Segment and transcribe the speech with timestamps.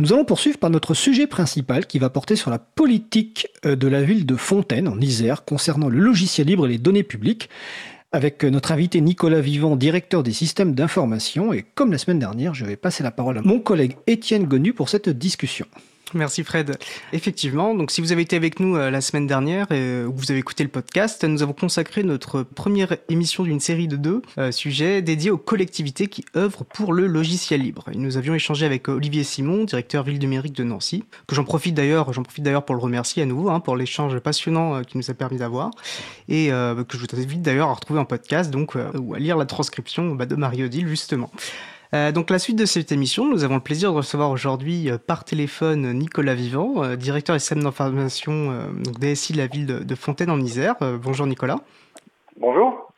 [0.00, 3.86] Nous allons poursuivre par notre sujet principal qui va porter sur la politique euh, de
[3.86, 7.50] la ville de Fontaine en Isère concernant le logiciel libre et les données publiques
[8.10, 11.52] avec notre invité Nicolas Vivant, directeur des systèmes d'information.
[11.52, 14.72] Et comme la semaine dernière, je vais passer la parole à mon collègue Étienne Gonu
[14.72, 15.66] pour cette discussion.
[16.12, 16.76] Merci Fred.
[17.12, 20.32] Effectivement, donc si vous avez été avec nous euh, la semaine dernière et euh, vous
[20.32, 24.50] avez écouté le podcast, nous avons consacré notre première émission d'une série de deux euh,
[24.50, 27.84] sujets dédiés aux collectivités qui œuvrent pour le logiciel libre.
[27.92, 31.74] Et nous avions échangé avec Olivier Simon, directeur ville numérique de Nancy, que j'en profite
[31.74, 35.10] d'ailleurs, j'en profite d'ailleurs pour le remercier à nouveau hein, pour l'échange passionnant qu'il nous
[35.10, 35.70] a permis d'avoir
[36.28, 39.46] et que je vous invite d'ailleurs à retrouver en podcast donc ou à lire la
[39.46, 41.30] transcription bah, de Marie-Odile justement.
[41.92, 44.98] Euh, donc la suite de cette émission, nous avons le plaisir de recevoir aujourd'hui euh,
[44.98, 48.52] par téléphone Nicolas Vivant, euh, directeur systèmes d'information
[49.00, 50.76] DSI de la ville de, de Fontaine en Isère.
[51.02, 51.58] bonjour Nicolas.
[52.38, 52.92] Bonjour.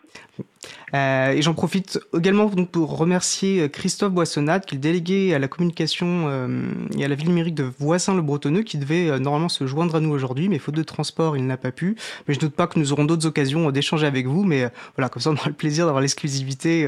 [0.95, 5.35] Euh, et j'en profite également donc pour remercier euh, Christophe Boissonnade, qui est le délégué
[5.35, 9.67] à la communication euh, et à la ville numérique de Voissin-le-Bretonneux, qui devait normalement se
[9.67, 11.97] joindre à nous aujourd'hui, mais faute de transport, il n'a pas pu.
[12.29, 15.23] Mais je doute pas que nous aurons d'autres occasions d'échanger avec vous, mais voilà, comme
[15.23, 16.87] ça on aura le plaisir d'avoir l'exclusivité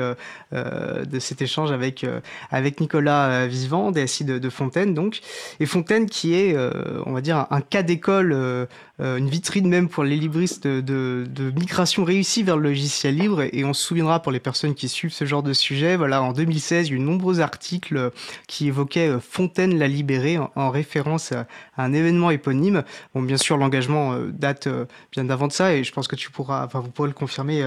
[0.52, 5.20] de cet échange avec Nicolas Vivant, DSI de, de, Fontaine, donc.
[5.60, 6.56] Et Fontaine qui est,
[7.06, 8.32] on va dire, un, cas d'école,
[8.98, 13.72] une vitrine même pour les libristes de migration réussie vers le logiciel libre, et on
[13.72, 16.90] se souviendra pour les personnes qui suivent ce genre de sujet, voilà, en 2016, il
[16.90, 18.10] y a eu de nombreux articles
[18.46, 22.84] qui évoquaient euh, Fontaine la libérée en, référence à, un événement éponyme.
[23.14, 26.16] Bon, bien sûr, l'engagement euh, date euh, bien d'avant de ça et je pense que
[26.16, 27.64] tu pourras, enfin, vous pourrez le confirmer,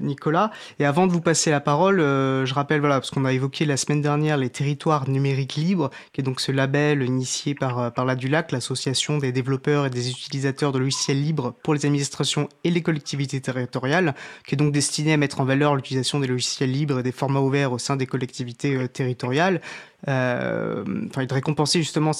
[0.00, 0.50] Nicolas.
[0.78, 3.76] Et avant de vous passer la parole, je rappelle, voilà, parce qu'on a évoqué la
[3.76, 8.14] semaine dernière les territoires numériques libres, qui est donc ce label initié par, par la
[8.14, 12.82] DULAC, l'association des développeurs et des utilisateurs de logiciels libres pour les administrations et les
[12.82, 14.14] collectivités territoriales,
[14.46, 17.40] qui est donc destiné à mettre en valeur l'utilisation des logiciels libres et des formats
[17.40, 19.60] ouverts au sein des collectivités euh, territoriales.
[20.08, 22.10] Euh, enfin, de récompenser justement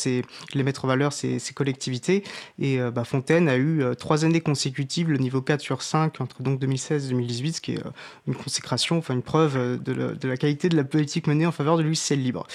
[0.55, 2.22] les mettre en valeur ces, collectivités.
[2.60, 6.20] Et euh, bah, Fontaine a eu euh, trois années consécutives le niveau 4 sur 5
[6.20, 7.83] entre donc 2016 et 2018, ce qui est
[8.28, 11.83] une consécration, enfin une preuve de, la, qualité de la politique menée en faveur de
[11.83, 12.46] logiciels libres.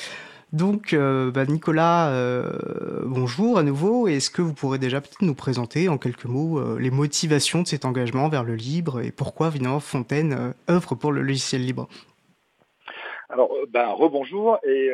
[0.54, 4.08] Donc, euh, bah, Nicolas, euh, bonjour à nouveau.
[4.08, 7.68] Est-ce que vous pourrez déjà peut-être nous présenter en quelques mots euh, les motivations de
[7.68, 11.90] cet engagement vers le libre et pourquoi, évidemment, Fontaine œuvre pour le logiciel libre?
[13.30, 14.58] Alors, ben, rebonjour.
[14.64, 14.90] Et,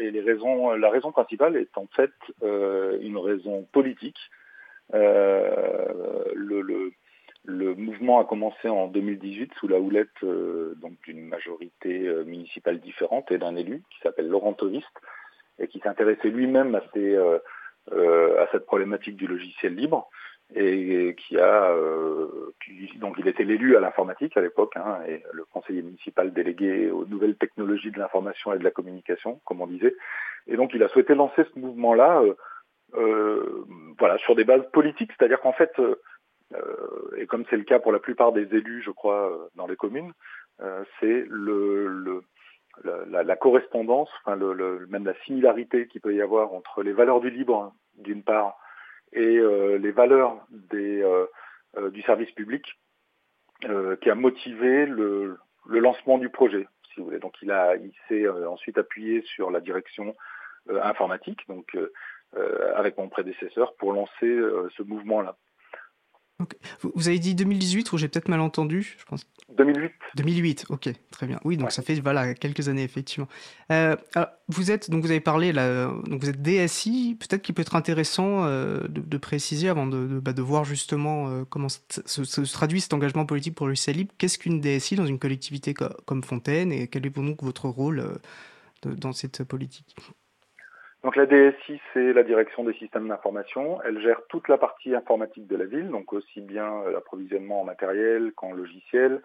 [0.00, 2.10] les raisons, la raison principale est en fait
[2.42, 4.18] une raison politique.
[7.44, 12.78] Le mouvement a commencé en 2018 sous la houlette euh, donc d'une majorité euh, municipale
[12.78, 14.86] différente et d'un élu qui s'appelle Laurent Toviste
[15.58, 17.38] et qui s'intéressait lui-même à, euh,
[18.40, 20.08] à cette problématique du logiciel libre
[20.54, 21.74] et, qui a
[23.00, 27.06] donc il était l'élu à l'informatique à l'époque hein, et le conseiller municipal délégué aux
[27.06, 29.96] nouvelles technologies de l'information et de la communication comme on disait.
[30.46, 32.22] Et donc il a souhaité lancer ce mouvement là
[33.98, 35.10] voilà sur des bases politiques.
[35.16, 36.00] C'est-à-dire qu'en fait euh,
[37.16, 39.76] et comme c'est le cas pour la plupart des élus, je crois, euh, dans les
[39.76, 40.12] communes,
[40.60, 41.26] euh, c'est
[42.84, 44.36] la, correspondance, enfin
[44.88, 48.58] même la similarité qu'il peut y avoir entre les valeurs du libre, d'une part,
[49.12, 49.38] et
[49.78, 52.64] les valeurs du service public,
[53.60, 57.18] qui a motivé le, le, lancement du projet, si vous voulez.
[57.18, 60.14] Donc il a, il s'est ensuite appuyé sur la direction
[60.70, 61.76] informatique, donc
[62.74, 64.40] avec mon prédécesseur, pour lancer
[64.76, 65.36] ce mouvement-là.
[66.94, 69.26] Vous avez dit 2018 ou j'ai peut-être mal entendu je pense.
[69.56, 69.92] 2008.
[70.16, 71.38] 2008, ok, très bien.
[71.44, 73.28] Oui, donc ça fait voilà quelques années effectivement.
[73.70, 73.96] Euh,
[74.48, 77.16] vous êtes donc vous avez parlé là, donc vous êtes DSI.
[77.18, 81.28] Peut-être qu'il peut être intéressant euh, de, préciser avant de, de, bah, de voir justement
[81.28, 84.12] euh, comment se, traduit cet engagement politique pour le libre.
[84.18, 88.18] Qu'est-ce qu'une DSI dans une collectivité comme Fontaine et quel est donc votre rôle
[88.84, 89.94] dans cette politique?
[91.02, 93.82] Donc la DSI, c'est la direction des systèmes d'information.
[93.82, 97.64] Elle gère toute la partie informatique de la ville, donc aussi bien euh, l'approvisionnement en
[97.64, 99.20] matériel qu'en logiciel,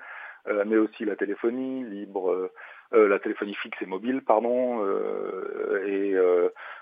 [0.48, 2.50] euh, mais aussi la téléphonie libre,
[2.94, 4.84] euh, la téléphonie fixe et mobile, pardon,
[5.86, 6.16] et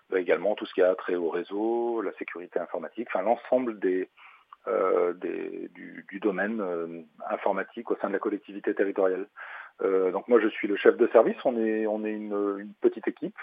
[0.09, 4.07] bah, également tout ce qui a trait au réseau, la sécurité informatique, enfin l'ensemble des,
[5.15, 6.63] des du, domaine
[7.27, 9.27] informatique au sein de la collectivité territoriale.
[9.81, 11.37] donc moi je suis le chef de service.
[11.43, 13.37] On est on est une petite équipe.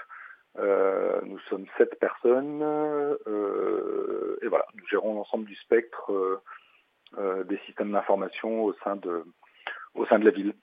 [0.58, 6.12] Euh, nous sommes sept personnes euh, et voilà, nous gérons l'ensemble du spectre
[7.18, 9.24] euh, des systèmes d'information au sein de
[9.94, 10.54] au sein de la ville.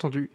[0.00, 0.30] Entendu.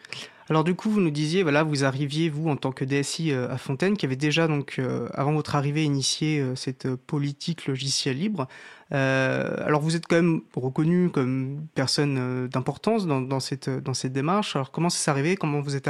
[0.47, 3.49] Alors du coup, vous nous disiez, voilà, vous arriviez, vous, en tant que DSI euh,
[3.49, 8.19] à Fontaine, qui avait déjà, donc, euh, avant votre arrivée, initié euh, cette politique logicielle
[8.19, 8.47] libre.
[8.91, 14.55] alors vous êtes quand même reconnu comme personne d'importance dans, cette, dans cette démarche.
[14.55, 15.35] Alors comment ça s'est arrivé?
[15.35, 15.89] Comment vous êtes,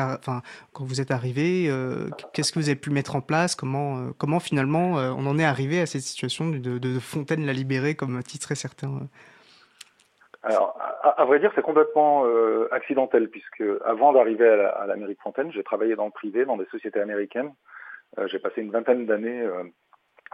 [0.72, 1.70] quand vous êtes arrivé,
[2.32, 3.56] qu'est-ce que vous avez pu mettre en place?
[3.56, 8.24] Comment, comment finalement on en est arrivé à cette situation de, Fontaine la libérée, comme
[8.24, 9.10] titrait certains
[10.46, 15.64] alors, à, vrai dire, c'est complètement euh, accidentel, puisque avant d'arriver à l'Amérique Fontaine, j'ai
[15.64, 17.52] travaillé dans le privé, dans des sociétés américaines.
[18.20, 19.64] Euh, j'ai passé une vingtaine d'années euh,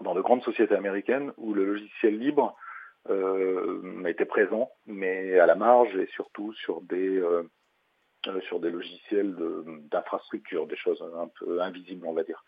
[0.02, 2.56] dans de grandes sociétés américaines où le logiciel libre
[4.06, 7.20] était présent, mais à la marge et surtout sur des
[8.42, 9.36] sur des logiciels
[9.90, 12.44] d'infrastructure, des choses un peu invisibles, on va dire.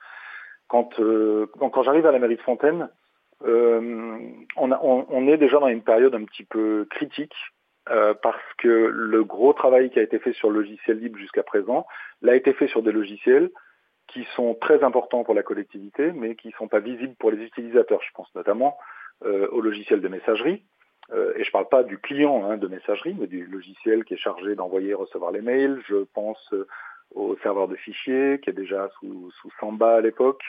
[0.67, 0.93] Quand
[1.57, 2.87] quand, j'arrive à l'Amérique Fontaine,
[3.45, 7.35] on, on, est déjà dans une période un petit peu critique
[7.89, 11.43] euh, parce que le gros travail qui a été fait sur le logiciel libre jusqu'à
[11.43, 11.85] présent
[12.21, 13.49] l'a été fait sur des logiciels
[14.07, 17.43] qui sont très importants pour la collectivité, mais qui ne sont pas visibles pour les
[17.43, 18.01] utilisateurs.
[18.01, 18.77] Je pense notamment
[19.25, 20.63] euh, au logiciel de messagerie,
[21.11, 24.13] euh, et je ne parle pas du client hein, de messagerie, mais du logiciel qui
[24.13, 25.81] est chargé d'envoyer et recevoir les mails.
[25.85, 26.53] Je pense
[27.13, 30.43] au serveur de fichiers qui est déjà sous, sous Samba à l'époque.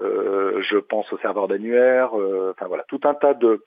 [0.00, 2.14] Je pense au serveur d'annuaire.
[2.14, 3.64] enfin voilà, tout un tas de,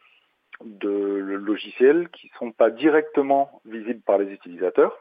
[0.64, 4.96] de logiciels qui ne sont pas directement visibles par les utilisateurs.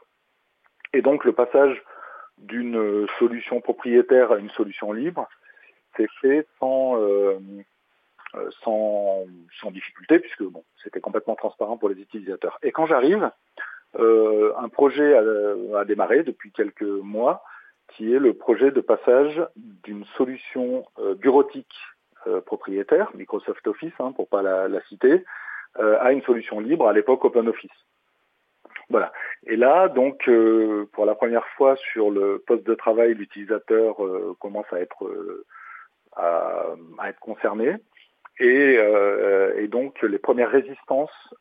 [0.93, 1.81] Et donc le passage
[2.37, 5.27] d'une solution propriétaire à une solution libre
[5.95, 7.37] s'est fait sans, euh,
[8.35, 9.25] euh, sans,
[9.59, 12.57] sans, difficulté, puisque bon, c'était complètement transparent pour les utilisateurs.
[12.63, 13.29] Et quand j'arrive,
[13.99, 17.43] euh, un projet a, a, démarré depuis quelques mois,
[17.95, 20.85] qui est le projet de passage d'une solution
[21.17, 21.75] bureautique
[22.45, 25.23] propriétaire, Microsoft Office, hein, pour pas la, citer,
[25.79, 27.71] euh, à une solution libre, à l'époque OpenOffice.
[28.89, 29.13] Voilà.
[29.47, 34.35] Et là, donc, euh, pour la première fois sur le poste de travail, l'utilisateur euh,
[34.39, 35.09] commence à être
[36.17, 36.75] à,
[37.07, 37.77] être concerné.
[38.39, 38.79] Et,
[39.57, 41.33] et, donc, les premières résistances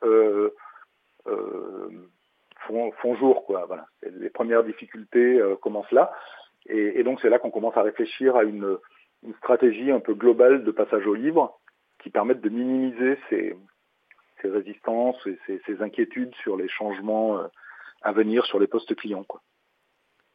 [3.01, 3.45] font, jour.
[3.45, 3.65] Quoi.
[3.67, 3.87] Voilà.
[4.03, 6.13] Les premières difficultés commencent là.
[6.67, 8.79] Et, donc, c'est là qu'on commence à réfléchir à une,
[9.39, 11.61] stratégie un peu globale de passage au libre
[12.03, 13.55] qui permette de minimiser ces,
[14.43, 17.47] résistances et ses, inquiétudes sur les changements euh,
[18.01, 19.25] à venir sur les postes clients.
[19.25, 19.43] Quoi.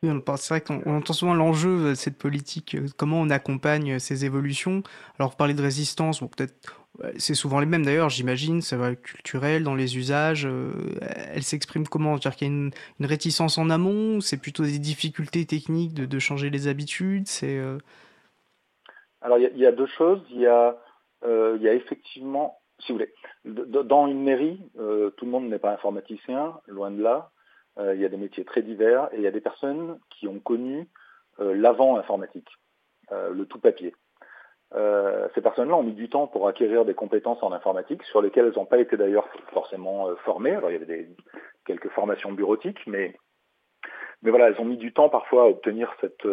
[0.03, 4.83] c'est vrai qu'on entend souvent l'enjeu de cette politique, euh, comment on accompagne ces évolutions.
[5.17, 6.84] Alors, vous parlez de résistance, bon, peut-être,
[7.17, 10.45] c'est souvent les mêmes d'ailleurs, j'imagine, ça va culturel dans les usages.
[10.45, 10.71] Euh,
[11.33, 12.15] elle s'exprime comment?
[12.15, 12.71] Dire qu'il y a une,
[13.01, 17.27] réticence en amont C'est plutôt des difficultés techniques de, changer les habitudes?
[17.27, 17.59] C'est
[19.21, 20.21] Alors, il y, a deux choses.
[20.29, 20.77] Il y a,
[21.25, 23.13] il y a effectivement si vous voulez,
[23.45, 27.31] dans une mairie, euh, tout le monde n'est pas informaticien, loin de là.
[27.77, 30.27] Euh, il y a des métiers très divers et il y a des personnes qui
[30.27, 30.87] ont connu
[31.39, 32.49] euh, l'avant informatique,
[33.11, 33.93] le tout papier.
[34.73, 38.57] Ces personnes-là ont mis du temps pour acquérir des compétences en informatique sur lesquelles elles
[38.57, 40.51] n'ont pas été d'ailleurs forcément formées.
[40.51, 41.09] Alors il y avait des,
[41.65, 43.15] quelques formations bureautiques, mais
[44.21, 46.27] mais voilà, elles ont mis du temps parfois à obtenir cette,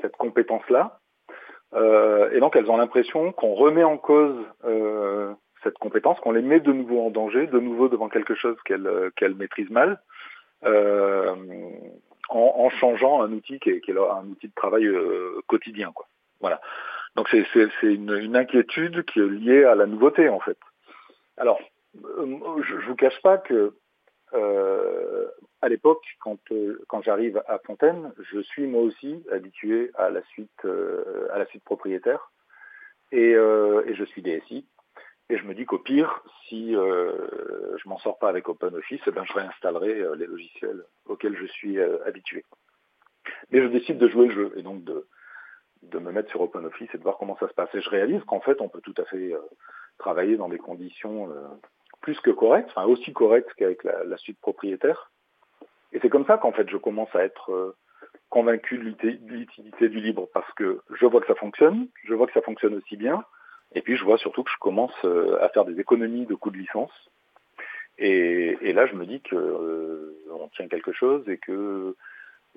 [0.00, 1.00] cette compétence-là.
[1.74, 4.36] et donc elles ont l'impression qu'on remet en cause
[5.66, 8.86] cette compétence, qu'on les met de nouveau en danger, de nouveau devant quelque chose qu'elles
[8.86, 10.00] euh, qu'elle maîtrisent mal,
[10.64, 11.34] euh,
[12.28, 15.92] en, changeant un outil qui est, qui est un outil de travail euh, quotidien.
[15.92, 16.06] Quoi.
[16.40, 16.60] Voilà.
[17.16, 17.46] Donc c'est
[17.82, 20.58] une, inquiétude qui est liée à la nouveauté en fait.
[21.36, 21.58] Alors,
[21.94, 23.74] je, ne vous cache pas que
[24.34, 25.26] euh,
[25.62, 26.38] à l'époque, quand,
[26.88, 30.66] quand j'arrive à Fontaine, je suis moi aussi habitué à la suite
[31.32, 32.30] à la suite propriétaire
[33.12, 34.66] et, je suis DSI.
[35.28, 39.10] Et je me dis qu'au pire, si euh, je m'en sors pas avec OpenOffice, eh
[39.10, 42.44] ben, je réinstallerai euh, les logiciels auxquels je suis euh, habitué.
[43.50, 45.06] Mais je décide de jouer le jeu et donc de,
[45.90, 47.74] de me mettre sur OpenOffice et de voir comment ça se passe.
[47.74, 49.40] Et je réalise qu'en fait, on peut tout à fait euh,
[49.98, 51.32] travailler dans des conditions
[52.00, 55.10] plus que correctes, enfin aussi correctes qu'avec la, la, suite propriétaire.
[55.92, 57.74] Et c'est comme ça qu'en fait, je commence à être
[58.28, 62.32] convaincu de l'utilité du libre parce que je vois que ça fonctionne, je vois que
[62.32, 63.24] ça fonctionne aussi bien,
[63.74, 66.50] et puis je vois surtout que je commence euh, à faire des économies de coûts
[66.50, 66.92] de licence.
[67.98, 71.96] Et, et là, je me dis que euh, on tient quelque chose et que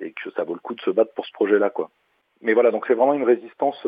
[0.02, 1.92] et que ça vaut le coup de se battre pour ce projet-là, quoi.
[2.42, 3.86] Mais voilà, donc c'est vraiment une résistance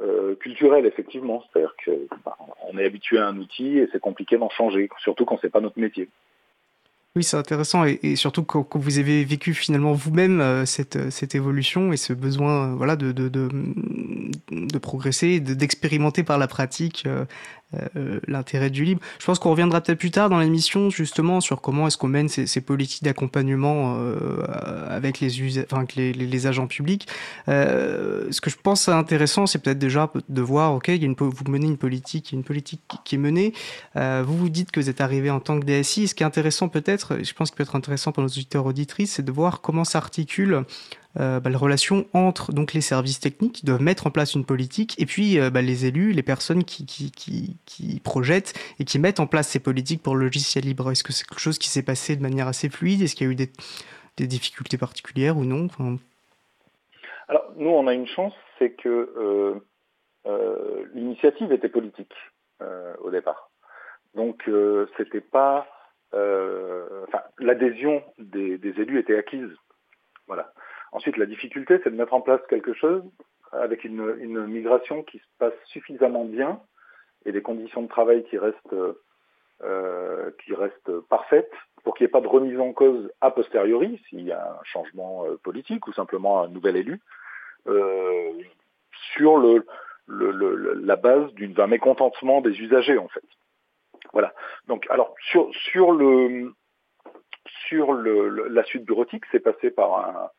[0.00, 1.42] euh, culturelle, effectivement.
[1.52, 2.36] C'est-à-dire que bah,
[2.78, 5.78] est habitué à un outil et c'est compliqué d'en changer, surtout quand c'est pas notre
[5.78, 6.08] métier.
[7.16, 11.92] Oui, c'est intéressant et, surtout quand, vous avez vécu finalement vous-même euh, cette, euh, évolution
[11.92, 17.06] et ce besoin euh, voilà, de progresser, d'expérimenter par la pratique
[17.96, 19.00] euh, l'intérêt du libre.
[19.18, 22.28] Je pense qu'on reviendra peut-être plus tard dans l'émission justement sur comment est-ce qu'on mène
[22.28, 24.42] ces, politiques d'accompagnement euh,
[24.88, 27.06] avec les, agents publics.
[27.48, 31.44] Euh, ce que je pense intéressant, c'est peut-être déjà de voir, ok, il une, vous
[31.48, 33.52] menez une politique, une politique qui est menée.
[33.94, 36.08] Vous vous dites que vous êtes arrivé en tant que DSI.
[36.08, 39.12] Ce qui est intéressant peut-être, je pense qu'il peut être intéressant pour nos auditeurs auditrices,
[39.12, 40.64] c'est de voir comment s'articule
[41.16, 45.00] bah, la relation entre donc les services techniques qui doivent mettre en place une politique
[45.00, 49.26] et puis euh, bah, les élus, les personnes qui, qui, projettent et qui mettent en
[49.26, 50.90] place ces politiques pour le logiciel libre.
[50.90, 53.02] Est-ce que c'est quelque chose qui s'est passé de manière assez fluide?
[53.02, 55.68] Est-ce qu'il y a eu des, difficultés particulières ou non?
[57.28, 59.54] Alors nous, on a une chance, c'est que euh,
[60.26, 62.14] euh l'initiative était politique
[62.60, 63.50] euh, au départ.
[64.14, 64.48] Donc
[64.96, 65.66] c'était pas,
[66.12, 69.50] enfin l'adhésion des élus était acquise.
[70.26, 70.52] Voilà.
[70.94, 73.02] Ensuite, la difficulté, c'est de mettre en place quelque chose
[73.50, 76.60] avec une, une, migration qui se passe suffisamment bien
[77.26, 78.76] et des conditions de travail qui restent,
[79.62, 84.00] euh, qui restent parfaites pour qu'il n'y ait pas de remise en cause a posteriori
[84.08, 87.00] s'il y a un changement euh, politique ou simplement un nouvel élu
[87.66, 88.32] euh,
[89.14, 89.66] sur le,
[90.06, 93.24] le, le, la base d'un mécontentement des usagers en fait.
[94.12, 94.32] Voilà.
[94.68, 96.52] Donc alors sur sur le
[97.66, 100.30] sur la suite bureautique, c'est passé par un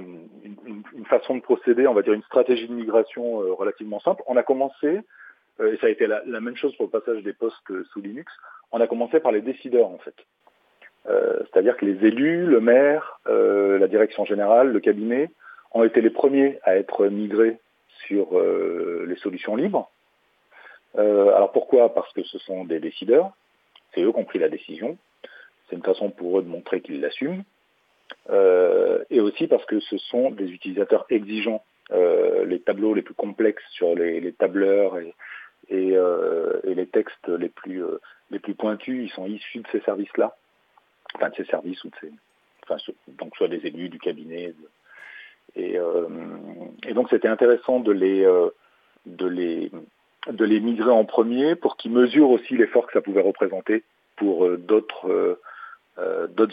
[0.00, 4.22] une, façon de procéder, on va dire une stratégie de migration euh, relativement simple.
[4.26, 5.00] On a commencé,
[5.60, 7.56] euh, et ça a été la, même chose pour le passage des postes
[7.92, 8.32] sous Linux,
[8.72, 10.14] on a commencé par les décideurs en fait.
[11.06, 15.30] Euh, C'est-à-dire que les élus, le maire, la direction générale, le cabinet
[15.72, 17.58] ont été les premiers à être migrés
[18.06, 19.90] sur les solutions libres.
[20.96, 21.92] alors pourquoi?
[21.94, 23.32] Parce que ce sont des décideurs,
[23.94, 24.96] c'est eux qui ont pris la décision.
[25.68, 27.44] C'est une façon pour eux de montrer qu'ils l'assument
[29.10, 31.62] et aussi parce que ce sont des utilisateurs exigeants.
[31.92, 34.96] Euh, les tableaux les plus complexes sur les, tableurs
[35.70, 37.82] euh, et, les textes les plus
[38.30, 40.34] les plus pointus, ils sont issus de ces services-là,
[41.14, 42.10] enfin de ces services ou de ces,
[42.62, 42.76] enfin
[43.08, 44.54] donc soit des élus du cabinet.
[45.56, 45.78] Et,
[46.94, 48.26] donc c'était intéressant de les
[49.04, 49.70] de les
[50.30, 53.84] de les migrer en premier pour qu'ils mesurent aussi l'effort que ça pouvait représenter
[54.16, 55.36] pour euh, d'autres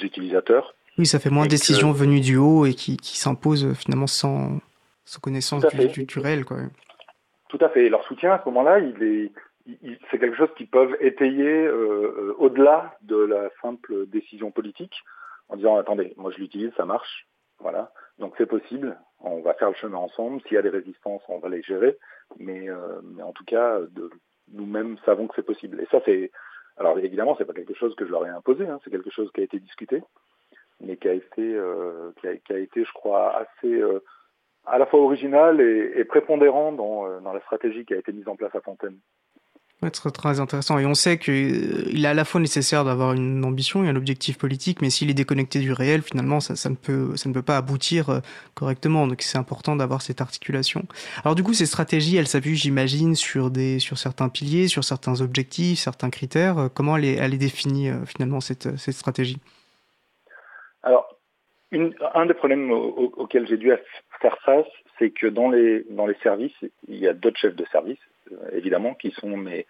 [0.04, 3.74] utilisateurs oui, ça fait moins de décisions venues du haut et qui, qui s'imposent euh,
[3.74, 4.60] finalement sans,
[5.04, 6.46] sans connaissance réel.
[6.46, 6.58] Quoi.
[7.50, 7.86] Tout à fait.
[7.86, 9.32] Et leur soutien à ce moment-là, il est,
[9.66, 14.94] il, c'est quelque chose qu'ils peuvent étayer euh, euh, au-delà de la simple décision politique
[15.50, 17.28] en disant attendez, moi je l'utilise, ça marche,
[17.60, 17.92] voilà.
[18.20, 20.40] Donc c'est possible, on va faire le chemin ensemble.
[20.44, 21.98] S'il y a des résistances, on va les gérer,
[22.38, 23.80] mais, euh, mais en tout cas,
[24.54, 25.82] nous-mêmes savons que c'est possible.
[25.82, 26.30] Et ça, c'est
[26.78, 29.32] alors évidemment, c'est pas quelque chose que je leur ai imposé, hein, c'est quelque chose
[29.34, 30.04] qui a été discuté
[30.86, 34.04] mais qui a été, euh, qui, a, été, je crois, assez euh,
[34.66, 38.12] à la fois original et, et prépondérant dans, euh, dans, la stratégie qui a été
[38.12, 38.98] mise en place à Fontaine.
[40.14, 40.78] Très, intéressant.
[40.78, 44.38] Et on sait qu'il est à la fois nécessaire d'avoir une ambition et un objectif
[44.38, 47.58] politique, mais s'il est déconnecté du réel, finalement, ça, ne, peut, ça ne peut pas
[47.58, 48.22] aboutir
[48.54, 49.08] correctement.
[49.08, 50.84] Donc c'est important d'avoir cette articulation.
[51.24, 55.80] Alors du coup, ces stratégies, elles s'appuient, j'imagine, sur, sur certains piliers, sur certains objectifs,
[55.80, 56.70] certains critères.
[56.76, 59.40] Comment elle est, définie, finalement, cette stratégie?
[60.84, 61.18] Alors,
[61.72, 63.72] une, un des problèmes au, auxquels j'ai dû
[64.22, 64.68] faire face,
[65.00, 66.56] c'est que dans les, dans les services,
[66.88, 68.00] il y a d'autres chefs de service,
[68.32, 69.66] euh, évidemment, qui sont mes,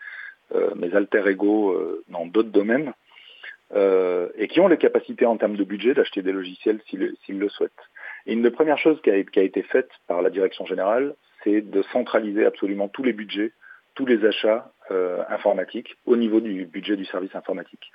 [0.55, 2.93] euh, mes alter ego euh, dans d'autres domaines,
[3.73, 7.49] euh, et qui ont les capacités en termes de budget d'acheter des logiciels s'ils le
[7.49, 7.71] souhaitent.
[8.25, 11.15] Et une des premières choses qui a, qui a été faite par la direction générale,
[11.43, 13.53] c'est de centraliser absolument tous les budgets,
[13.95, 17.91] tous les achats euh, informatiques au niveau du budget du service informatique.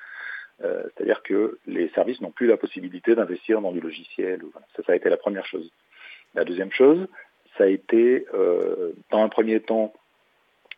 [0.65, 4.41] Euh, c'est-à-dire que les services n'ont plus la possibilité d'investir dans du logiciel.
[4.75, 5.71] Ça, ça a été la première chose.
[6.35, 7.07] La deuxième chose,
[7.59, 9.93] ça a été, euh, dans un premier temps,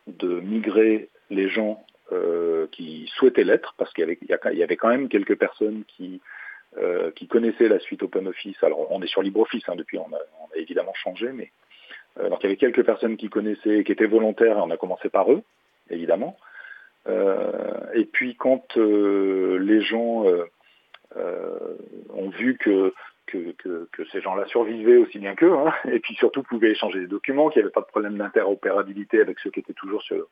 [0.07, 5.09] de migrer les gens euh, qui souhaitaient l'être, parce qu'il y y avait quand même
[5.09, 6.21] quelques personnes qui,
[6.77, 8.63] euh, qui connaissaient la suite OpenOffice.
[8.63, 11.51] Alors, on est sur LibreOffice hein, depuis, on a, on a, évidemment changé, mais
[12.19, 14.77] euh, donc il y avait quelques personnes qui connaissaient, qui étaient volontaires, et on a
[14.77, 15.43] commencé par eux,
[15.89, 16.37] évidemment.
[17.09, 21.77] Euh, et puis quand euh, les gens euh,
[22.13, 22.93] ont vu que
[24.11, 27.61] ces gens-là survivaient aussi bien qu'eux, hein, et puis surtout pouvaient échanger des documents, qu'il
[27.61, 30.27] n'y avait pas de problème d'interopérabilité avec ceux qui étaient toujours sur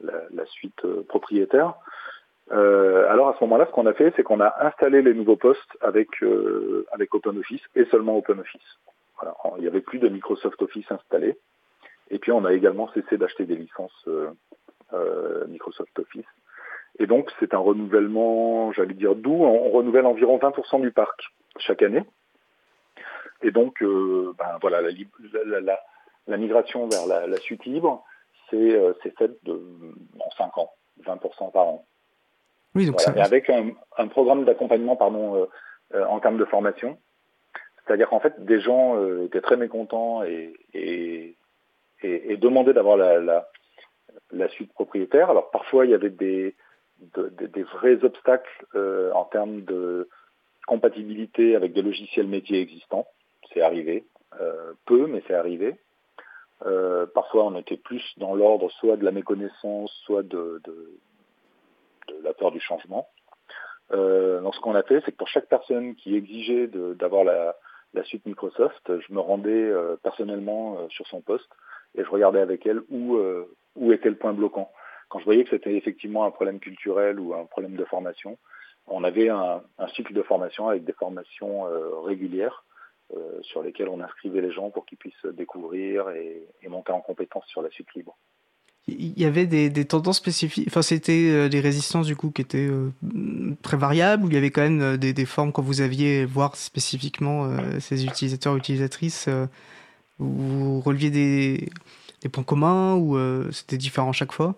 [0.00, 1.74] la, suite propriétaire.
[2.50, 5.76] Alors à ce moment-là, ce qu'on a fait, c'est qu'on a installé les nouveaux postes
[5.80, 6.08] avec
[7.12, 8.78] OpenOffice et seulement OpenOffice.
[9.56, 11.38] Il n'y avait plus de Microsoft Office installé.
[12.10, 14.08] Et puis on a également cessé d'acheter des licences
[15.48, 16.26] Microsoft Office.
[16.98, 21.20] Et donc c'est un renouvellement, j'allais dire doux, on renouvelle environ 20% du parc
[21.58, 22.04] chaque année.
[23.42, 24.90] Et donc, euh, ben voilà, la,
[25.44, 25.80] la, la,
[26.28, 28.04] la, migration vers la, suite libre,
[28.50, 29.60] c'est fait de,
[30.20, 30.70] en 5 ans,
[31.04, 31.84] 20% par an.
[32.74, 35.48] Oui, donc Et avec un, programme d'accompagnement pardon,
[35.92, 36.98] en termes de formation.
[37.84, 41.34] C'est-à-dire qu'en fait, des gens étaient très mécontents et, et,
[42.02, 43.48] et, demandaient d'avoir la, la,
[44.30, 45.30] la, suite propriétaire.
[45.30, 46.54] Alors parfois, il y avait des,
[47.74, 48.66] vrais obstacles
[49.14, 50.08] en termes de
[50.66, 53.06] compatibilité avec des logiciels métiers existants.
[53.52, 54.04] C'est arrivé.
[54.40, 55.76] Euh, peu, mais c'est arrivé.
[56.64, 60.60] Euh, parfois, on était plus dans l'ordre soit de la méconnaissance, soit de,
[62.22, 63.08] la peur du changement.
[63.92, 67.54] Euh, donc, ce qu'on a fait, c'est que pour chaque personne qui exigeait d'avoir la,
[68.04, 69.70] suite Microsoft, je me rendais
[70.02, 71.50] personnellement sur son poste
[71.94, 73.18] et je regardais avec elle où,
[73.76, 74.70] où était le point bloquant.
[75.08, 78.38] Quand je voyais que c'était effectivement un problème culturel ou un problème de formation,
[78.86, 79.62] on avait un,
[79.94, 81.64] cycle de formation avec des formations
[82.02, 82.64] régulières
[83.14, 87.44] euh, sur lesquels on inscrivait les gens pour qu'ils puissent découvrir et, monter en compétence
[87.46, 88.16] sur la suite libre.
[88.88, 92.70] Il y avait des, tendances spécifiques, enfin c'était euh, des résistances du coup qui étaient
[92.70, 92.90] euh,
[93.60, 97.50] très variables ou il y avait quand même des, formes quand vous aviez voir spécifiquement
[97.80, 99.28] ces utilisateurs utilisatrices,
[100.18, 101.68] vous releviez des,
[102.28, 103.16] points communs ou
[103.52, 104.54] c'était différent chaque fois?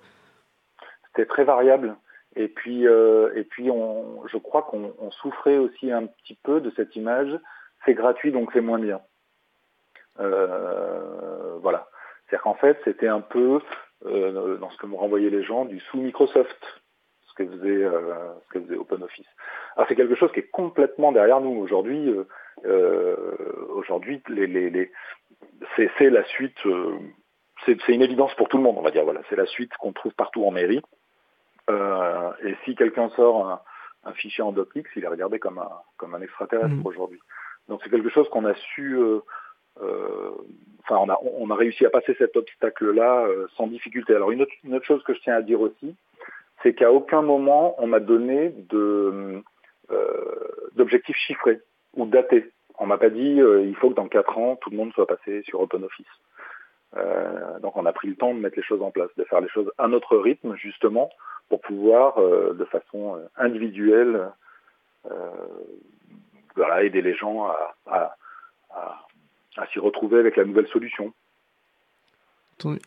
[1.08, 1.96] C'était très variable.
[2.36, 6.96] Et puis, et puis on, je crois qu'on souffrait aussi un petit peu de cette
[6.96, 7.38] image
[7.84, 9.00] c'est gratuit, donc c'est moins bien.
[10.20, 11.88] Euh, voilà.
[12.26, 13.60] C'est-à-dire qu'en fait, c'était un peu,
[14.06, 16.82] euh, dans ce que me renvoyaient les gens, du sous Microsoft,
[17.26, 19.26] ce que faisait, euh, ce que faisait OpenOffice.
[19.76, 22.14] Alors c'est quelque chose qui est complètement derrière nous aujourd'hui.
[23.70, 24.92] aujourd'hui, les, les
[25.76, 26.58] c'est la suite.
[27.66, 29.04] C'est une évidence pour tout le monde, on va dire.
[29.04, 30.82] Voilà, c'est la suite qu'on trouve partout en mairie.
[31.68, 33.60] et si quelqu'un sort un,
[34.04, 36.86] un, fichier en docx, il est regardé comme un, comme un extraterrestre mmh.
[36.86, 37.20] aujourd'hui.
[37.68, 39.20] Donc c'est quelque chose qu'on a su, euh,
[39.82, 40.30] euh,
[40.82, 44.14] enfin on a, on a réussi à passer cet obstacle-là euh, sans difficulté.
[44.14, 45.94] Alors une autre, une autre chose que je tiens à dire aussi,
[46.62, 49.42] c'est qu'à aucun moment on m'a donné de
[50.74, 51.60] d'objectifs chiffrés
[51.94, 52.50] ou datés.
[52.78, 55.42] On m'a pas dit il faut que dans quatre ans tout le monde soit passé
[55.42, 56.06] sur OpenOffice.
[56.96, 59.40] Euh, donc on a pris le temps de mettre les choses en place, de faire
[59.40, 61.10] les choses à notre rythme justement
[61.48, 64.30] pour pouvoir de façon individuelle
[66.56, 67.48] voilà, aider les gens
[67.86, 68.16] à,
[69.72, 71.12] s'y retrouver avec la nouvelle solution.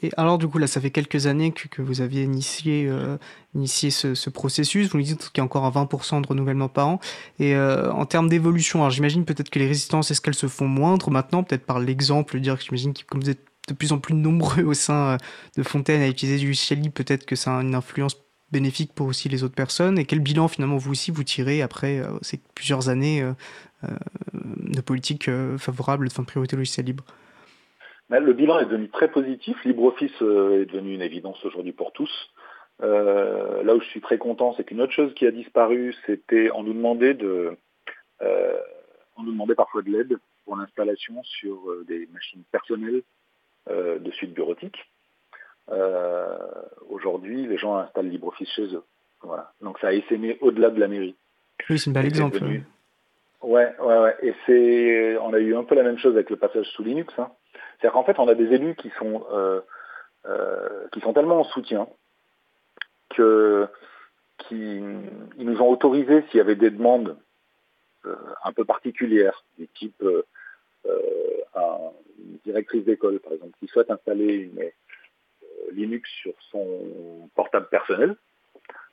[0.01, 3.17] Et alors du coup là ça fait quelques années que, vous aviez initié, euh,
[3.55, 6.99] ce, processus, vous nous dites qu'il y a encore un 20% de renouvellement par an,
[7.39, 10.67] et euh, en termes d'évolution, alors j'imagine peut-être que les résistances, est-ce qu'elles se font
[10.67, 13.99] moindres maintenant, peut-être par l'exemple, dire que j'imagine que comme vous êtes de plus en
[13.99, 15.17] plus nombreux au sein euh,
[15.57, 18.15] de Fontaine à utiliser du logiciel peut-être que ça a une influence
[18.51, 22.01] bénéfique pour aussi les autres personnes, et quel bilan finalement vous aussi vous tirez après
[22.21, 23.21] ces plusieurs années
[23.83, 23.89] euh,
[24.57, 27.03] de politique euh, favorable de fin de priorité logiciel libre?
[28.09, 29.55] Le bilan est devenu très positif.
[29.65, 32.09] LibreOffice euh, est devenu une évidence aujourd'hui pour tous.
[32.79, 36.63] là où je suis très content, c'est qu'une autre chose qui a disparu, c'était on
[36.63, 37.55] nous demandait de,
[38.21, 43.03] on nous demandait parfois de l'aide pour l'installation sur des machines personnelles
[43.69, 44.89] de suite bureautique.
[46.89, 48.83] Aujourd'hui, les gens installent LibreOffice chez eux.
[49.21, 49.51] Voilà.
[49.61, 51.15] Donc ça a essaimé au-delà de la mairie.
[51.69, 52.39] Oui, c'est un bel exemple.
[53.41, 54.15] Ouais, ouais, ouais.
[54.23, 57.13] Et c'est, on a eu un peu la même chose avec le passage sous Linux.
[57.17, 57.29] Hein.
[57.53, 59.61] C'est-à-dire qu'en fait, on a des élus qui sont, euh,
[60.25, 61.87] euh, qui sont tellement en soutien
[63.09, 63.67] que,
[64.39, 64.81] qui,
[65.37, 67.17] ils nous ont autorisé s'il y avait des demandes
[68.05, 70.23] euh, un peu particulières, du type euh,
[72.17, 74.61] une directrice d'école, par exemple, qui souhaite installer une
[75.73, 76.65] Linux sur son
[77.35, 78.15] portable personnel,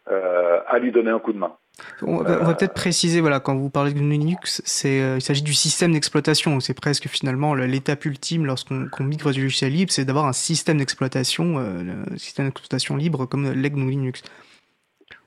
[0.06, 1.56] à lui donner un coup de main.
[2.02, 5.92] On va, peut-être préciser, voilà, quand vous parlez de Linux, euh, il s'agit du système
[5.92, 6.60] d'exploitation.
[6.60, 11.58] C'est presque finalement l'étape ultime lorsqu'on migre du logiciel libre, c'est d'avoir un système d'exploitation,
[11.58, 14.22] euh, un système d'exploitation libre comme l'EGNU Linux.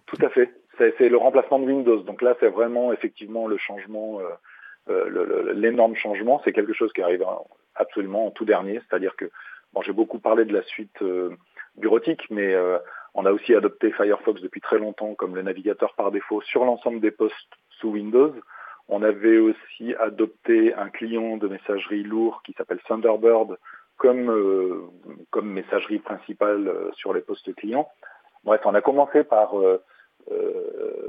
[0.05, 0.49] Tout à fait.
[0.77, 2.01] C'est le remplacement de Windows.
[2.03, 4.19] Donc là, c'est vraiment effectivement le changement,
[4.89, 6.39] euh, l'énorme changement.
[6.45, 7.23] C'est quelque chose qui arrive
[7.77, 8.81] absolument en tout dernier.
[8.87, 9.29] C'est-à-dire que,
[9.73, 11.03] bon, j'ai beaucoup parlé de la suite
[11.77, 12.55] bureautique, mais
[13.13, 16.99] on a aussi adopté Firefox depuis très longtemps comme le navigateur par défaut sur l'ensemble
[16.99, 18.33] des postes sous Windows.
[18.89, 23.57] On avait aussi adopté un client de messagerie lourd qui s'appelle Thunderbird
[23.97, 24.83] comme, euh,
[25.31, 27.89] comme messagerie principale euh, sur les postes clients.
[28.43, 29.83] Bref, on a commencé par, euh,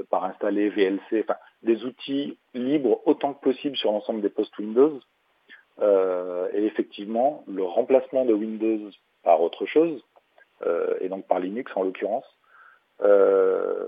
[0.09, 4.99] par installer VLC, enfin, des outils libres autant que possible sur l'ensemble des postes Windows.
[5.81, 8.89] Et effectivement, le remplacement de Windows
[9.23, 10.03] par autre chose,
[10.65, 12.25] euh, et donc par Linux en l'occurrence,
[13.01, 13.87] euh,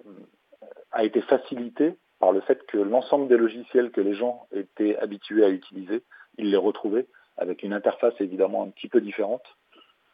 [0.91, 5.43] a été facilité par le fait que l'ensemble des logiciels que les gens étaient habitués
[5.43, 6.03] à utiliser,
[6.37, 9.43] ils les retrouvaient avec une interface évidemment un petit peu différente.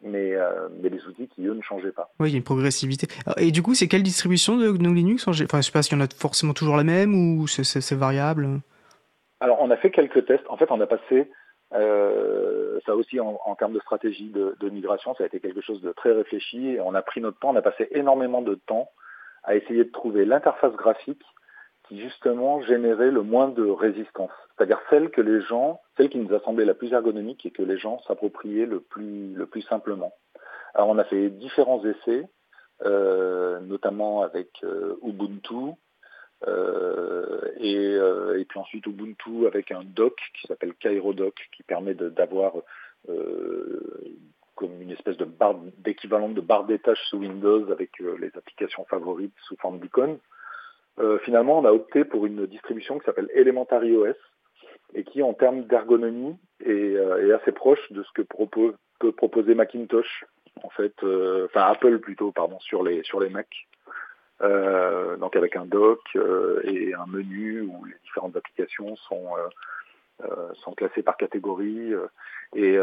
[0.02, 2.12] mais, euh, mais des outils qui, eux, ne changeaient pas.
[2.20, 3.08] Oui, il y a une progressivité.
[3.38, 6.02] Et du coup, c'est quelle distribution de GNU Linux Enfin, je sais pas s'il y
[6.02, 8.48] en a forcément toujours la même ou c'est variable?
[9.40, 10.46] Alors, on a fait quelques tests.
[10.50, 11.32] En fait, on a passé,
[11.74, 15.62] euh, ça aussi en, en, termes de stratégie de, de, migration, ça a été quelque
[15.62, 16.70] chose de très réfléchi.
[16.70, 18.90] Et on a pris notre temps, on a passé énormément de temps
[19.44, 21.24] à essayer de trouver l'interface graphique
[21.88, 26.34] qui justement générait le moins de résistance, c'est-à-dire celle que les gens, celle qui nous
[26.36, 30.14] a semblé la plus ergonomique et que les gens s'appropriaient le plus, le plus simplement.
[30.74, 32.28] Alors on a fait différents essais,
[32.84, 35.76] euh, notamment avec euh, Ubuntu,
[36.46, 41.96] euh, et, euh, et, puis ensuite Ubuntu avec un doc qui s'appelle KairoDoc, qui permet
[41.96, 42.54] d'avoir
[43.10, 43.82] euh,
[44.56, 45.18] comme une espèce
[45.80, 50.18] d'équivalent de barre des tâches sous Windows avec les applications favorites sous forme d'icônes.
[51.22, 54.16] Finalement, on a opté pour une distribution qui s'appelle Elementary OS
[54.96, 56.98] et qui, en termes d'ergonomie, est,
[57.34, 60.26] assez proche de ce que peut proposer Macintosh,
[60.64, 63.48] en fait, enfin Apple plutôt, pardon, sur les sur les Mac.
[64.42, 69.34] Euh, donc avec un dock euh, et un menu où les différentes applications sont
[70.64, 71.94] sont classées par catégorie.
[72.56, 72.78] Et,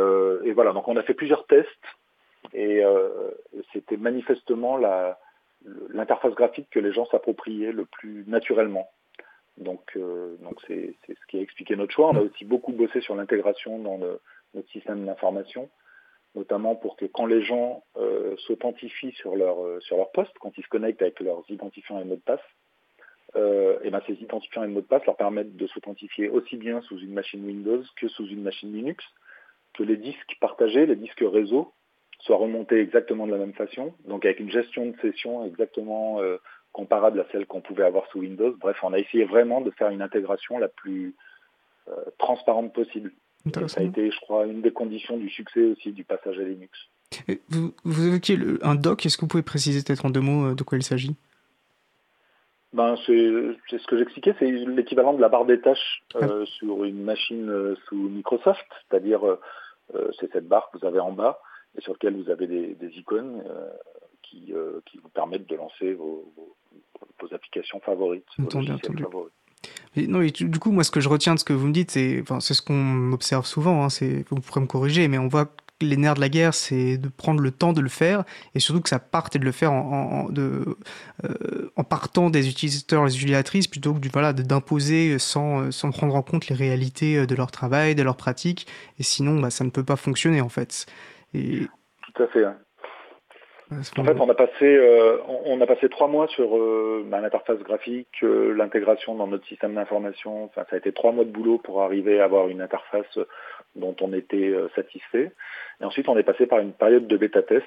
[0.52, 1.68] voilà, donc on a fait plusieurs tests
[2.52, 2.84] et
[3.72, 4.78] c'était manifestement
[5.90, 8.88] l'interface graphique que les gens s'appropriaient le plus naturellement.
[9.58, 12.10] Donc, euh, donc c'est, ce qui a expliqué notre choix.
[12.10, 15.68] On a aussi beaucoup bossé sur l'intégration dans notre système d'information,
[16.34, 20.56] notamment pour que quand les gens euh, s'authentifient sur leur euh, sur leur poste, quand
[20.58, 22.40] ils se connectent avec leurs identifiants et mots de passe,
[23.36, 26.80] euh, et ben ces identifiants et mots de passe leur permettent de s'authentifier aussi bien
[26.82, 29.04] sous une machine Windows que sous une machine Linux,
[29.74, 31.72] que les disques partagés, les disques réseau
[32.20, 36.20] soit remonté exactement de la même façon, donc avec une gestion de session exactement
[36.72, 38.54] comparable à celle qu'on pouvait avoir sous Windows.
[38.60, 41.14] Bref, on a essayé vraiment de faire une intégration la plus
[42.16, 43.12] transparente possible.
[43.68, 46.78] Ça a été, je crois, une des conditions du succès aussi du passage à Linux.
[47.28, 50.20] Et vous, vous évoquiez le, un doc, est-ce que vous pouvez préciser peut-être en deux
[50.20, 51.14] mots euh, de quoi il s'agit?
[52.74, 57.04] Ben, c'est ce que j'expliquais, c'est l'équivalent de la barre des tâches euh, sur une
[57.04, 61.40] machine euh, sous Microsoft, c'est-à-dire euh, c'est cette barre que vous avez en bas
[61.78, 63.44] et sur lequel vous avez des, des icônes
[64.22, 64.52] qui,
[64.86, 66.56] qui, vous permettent de lancer vos, vos,
[67.20, 68.26] vos applications favorites.
[68.40, 69.04] Entendu, entendu.
[69.04, 69.32] Favoris.
[69.96, 72.20] Non, du coup, moi, ce que je retiens de ce que vous me dites, c'est
[72.22, 73.88] enfin, ce qu'on observe souvent, hein,
[74.30, 75.50] vous pourrez me corriger, mais on voit que
[75.80, 78.24] les nerfs de la guerre, c'est de prendre le temps de le faire,
[78.54, 80.76] et surtout que ça parte et de le faire en, euh,
[81.88, 86.56] partant des utilisateurs, les utilisatrices, plutôt que voilà, d'imposer sans, sans prendre en compte les
[86.56, 88.66] réalités de leur travail, de leur pratique,
[88.98, 90.86] et sinon, bah, ça ne peut pas fonctionner, en fait.
[91.32, 92.44] Tout à fait.
[92.44, 92.56] Hein.
[93.96, 97.58] En fait, on a passé, euh, on a passé trois mois sur euh, bah, l'interface
[97.60, 100.44] graphique, euh, l'intégration dans notre système d'information.
[100.44, 103.18] Enfin, ça a été trois mois de boulot pour arriver à avoir une interface
[103.76, 105.32] dont on était satisfait.
[105.80, 107.66] Et ensuite, on est passé par une période de bêta test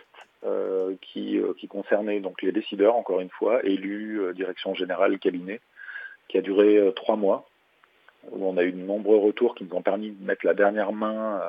[1.02, 5.60] qui, qui concernait donc les décideurs, encore une fois, élus, direction générale, cabinet,
[6.30, 7.46] qui a duré trois mois,
[8.32, 10.94] où on a eu de nombreux retours qui nous ont permis de mettre la dernière
[10.94, 11.42] main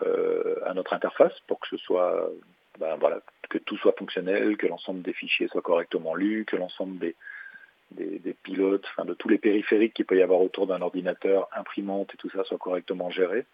[0.00, 2.30] à notre interface pour que ce soit
[2.78, 6.98] ben, voilà, que tout soit fonctionnel, que l'ensemble des fichiers soit correctement lu, que l'ensemble
[6.98, 7.14] des,
[8.42, 12.16] pilotes, enfin de tous les périphériques qu'il peut y avoir autour d'un ordinateur, imprimante et
[12.16, 13.44] tout ça soit correctement géré.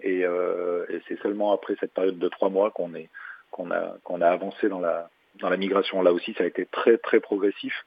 [0.00, 3.08] Et, euh, et c'est seulement après cette période de trois mois qu'on est
[3.52, 6.02] qu'on a qu'on a avancé dans la dans la migration.
[6.02, 7.86] Là aussi, ça a été très très progressif.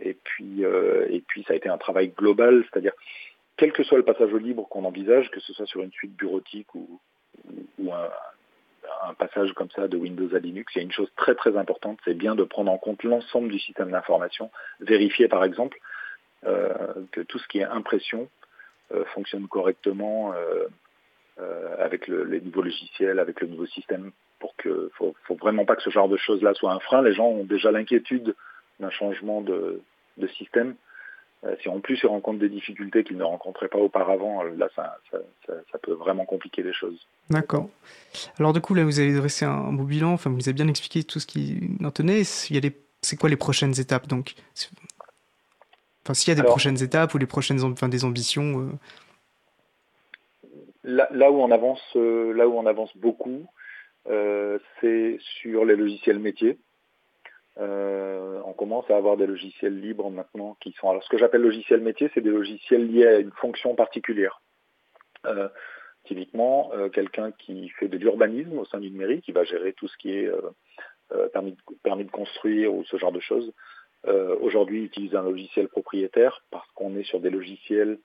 [0.00, 2.92] Et puis euh, et puis ça a été un travail global, c'est-à-dire
[3.56, 6.14] quel que soit le passage au libre qu'on envisage, que ce soit sur une suite
[6.14, 7.00] bureautique ou,
[7.78, 8.08] ou un,
[9.04, 11.56] un, passage comme ça de Windows à Linux, il y a une chose très très
[11.56, 14.50] importante, c'est bien de prendre en compte l'ensemble du système d'information,
[14.80, 15.78] vérifier par exemple
[16.46, 16.74] euh,
[17.12, 18.28] que tout ce qui est impression
[18.92, 20.66] euh, fonctionne correctement euh,
[21.78, 25.76] avec le, les nouveaux logiciels, avec le nouveau système, pour que faut, faut vraiment pas
[25.76, 27.02] que ce genre de choses-là soit un frein.
[27.02, 28.34] Les gens ont déjà l'inquiétude
[28.78, 29.80] d'un changement de
[30.36, 30.74] système.
[31.44, 34.98] Euh, si en plus ils rencontrent des difficultés qu'ils ne rencontraient pas auparavant, là, ça,
[35.10, 37.06] ça, ça, ça peut vraiment compliquer les choses.
[37.30, 37.70] D'accord.
[38.38, 41.02] Alors du coup, là, vous avez dressé un beau bilan, enfin, vous avez bien expliqué
[41.02, 42.22] tout ce qui en tenait.
[42.50, 42.70] Il y a.
[43.02, 44.34] C'est quoi les prochaines étapes, donc?
[46.04, 48.68] Enfin, s'il y a des Alors, prochaines étapes ou les prochaines, enfin, des ambitions euh...
[50.84, 53.46] là, là, où on avance, euh, là où on avance beaucoup,
[54.10, 56.58] euh, c'est sur les logiciels métiers.
[57.58, 60.90] Euh, on commence à avoir des logiciels libres maintenant qui sont.
[60.90, 64.40] Alors, ce que j'appelle logiciels métiers, c'est des logiciels liés à une fonction particulière.
[65.26, 65.48] Euh,
[66.04, 69.88] typiquement, euh, quelqu'un qui fait de l'urbanisme au sein d'une mairie, qui va gérer tout
[69.88, 70.30] ce qui est
[71.32, 73.52] permis, de, permis de construire ou ce genre de choses,
[74.40, 77.98] aujourd'hui utilise un logiciel propriétaire parce qu'on est sur des logiciels,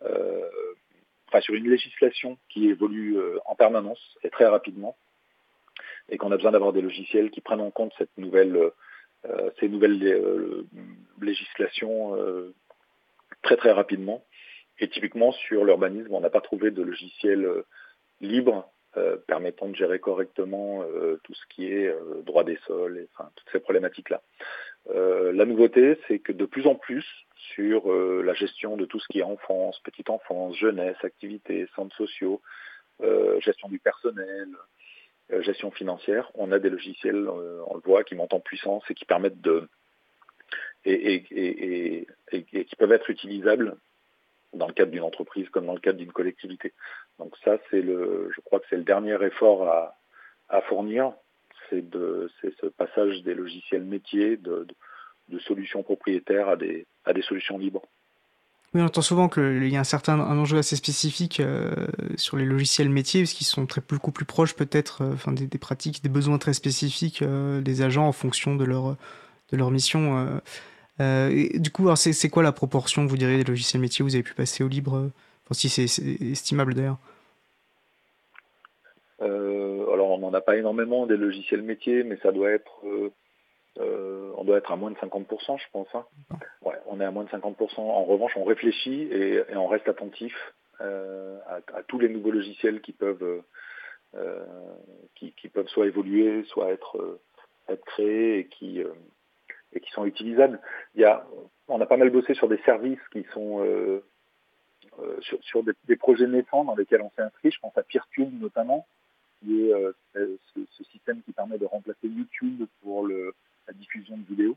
[0.00, 4.96] enfin sur une législation qui évolue en permanence et très rapidement.
[6.08, 8.72] et qu'on a besoin d'avoir des logiciels qui prennent en compte cette nouvelle,
[9.60, 10.64] ces nouvelles
[11.20, 12.16] législations
[13.42, 14.24] très très rapidement.
[14.78, 17.64] Et typiquement sur l'urbanisme, on n'a pas trouvé de logiciel
[18.20, 22.98] libre euh, permettant de gérer correctement euh, tout ce qui est euh, droit des sols,
[22.98, 24.20] et, enfin toutes ces problématiques-là.
[25.32, 27.06] la nouveauté, c'est que de plus en plus
[27.54, 32.42] sur la gestion de tout ce qui est enfance, petite enfance, jeunesse, activités, centres sociaux,
[33.40, 34.48] gestion du personnel,
[35.40, 39.04] gestion financière, on a des logiciels, on le voit, qui montent en puissance et qui
[39.04, 39.68] permettent de
[40.84, 43.76] et, et, et qui peuvent être utilisables
[44.52, 46.72] dans le cadre d'une entreprise comme dans le cadre d'une collectivité.
[47.18, 49.96] Donc ça, c'est le, je crois que c'est le dernier effort à,
[50.68, 51.12] fournir,
[51.70, 54.66] c'est de, c'est ce passage des logiciels métiers de,
[55.46, 57.82] solutions propriétaires à des solutions libres.
[58.74, 61.74] Oui, on entend souvent qu'il y a un certain un enjeu assez spécifique euh,
[62.16, 65.58] sur les logiciels métiers, parce qu'ils sont très, beaucoup plus proches peut-être euh, enfin, des,
[65.58, 68.96] pratiques, des besoins très spécifiques euh, des agents en fonction de leur,
[69.50, 70.40] de leur mission.
[70.98, 74.34] Du coup, c'est quoi la proportion, vous direz, des logiciels métiers que vous avez pu
[74.34, 75.10] passer au libre
[75.44, 75.84] enfin, Si c'est
[76.22, 76.98] estimable d'ailleurs?
[79.20, 82.82] Alors, on n'en a pas énormément des logiciels métiers, mais ça doit être.
[83.78, 85.88] Euh, on doit être à moins de 50%, je pense.
[85.94, 86.04] Hein.
[86.62, 87.80] Ouais, on est à moins de 50%.
[87.80, 90.34] En revanche, on réfléchit et, on reste attentif
[90.80, 93.42] à, tous les nouveaux logiciels qui peuvent,
[95.14, 97.20] qui, qui, peuvent soit évoluer, soit être,
[97.68, 98.82] être créés et qui,
[99.72, 100.60] et qui sont utilisables.
[100.94, 101.26] Il y a,
[101.68, 104.04] on a pas mal bossé sur des services qui sont euh,
[105.00, 107.50] euh, sur, sur des, projets naissants dans lesquels on s'est inscrit.
[107.50, 108.86] Je pense à Peertube notamment,
[109.40, 113.34] qui est euh, ce, ce, système qui permet de remplacer YouTube pour le,
[113.66, 114.56] la diffusion de vidéos.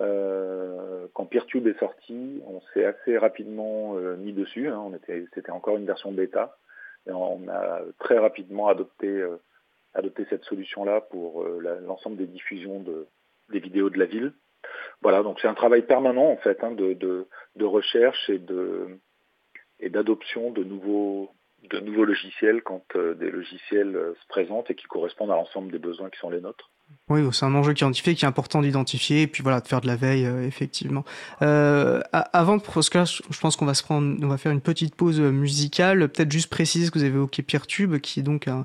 [0.00, 4.68] Euh, quand Peertube est sorti, on s'est assez rapidement euh, mis dessus.
[4.68, 6.56] Hein, on était, c'était encore une version bêta,
[7.06, 9.36] et on a très rapidement adopté, euh,
[9.94, 13.06] adopté cette solution-là pour l'ensemble des diffusions de,
[13.50, 14.32] des vidéos de la ville.
[15.02, 17.26] Voilà, donc c'est un travail permanent en fait hein, de, de,
[17.56, 18.98] de, recherche et de
[19.80, 21.30] et d'adoption de nouveaux
[21.70, 25.72] de nouveaux logiciels quand euh, des logiciels euh, se présentent et qui correspondent à l'ensemble
[25.72, 26.70] des besoins qui sont les nôtres.
[27.10, 29.68] Oui, c'est un enjeu qui est identifié, qui est important d'identifier, et puis voilà, de
[29.68, 31.04] faire de la veille, euh, effectivement.
[31.42, 34.62] Euh, avant parce que là, je pense qu'on va se prendre, on va faire une
[34.62, 36.08] petite pause musicale.
[36.08, 38.64] Peut-être juste préciser que vous avez évoqué Peertube, qui est donc un,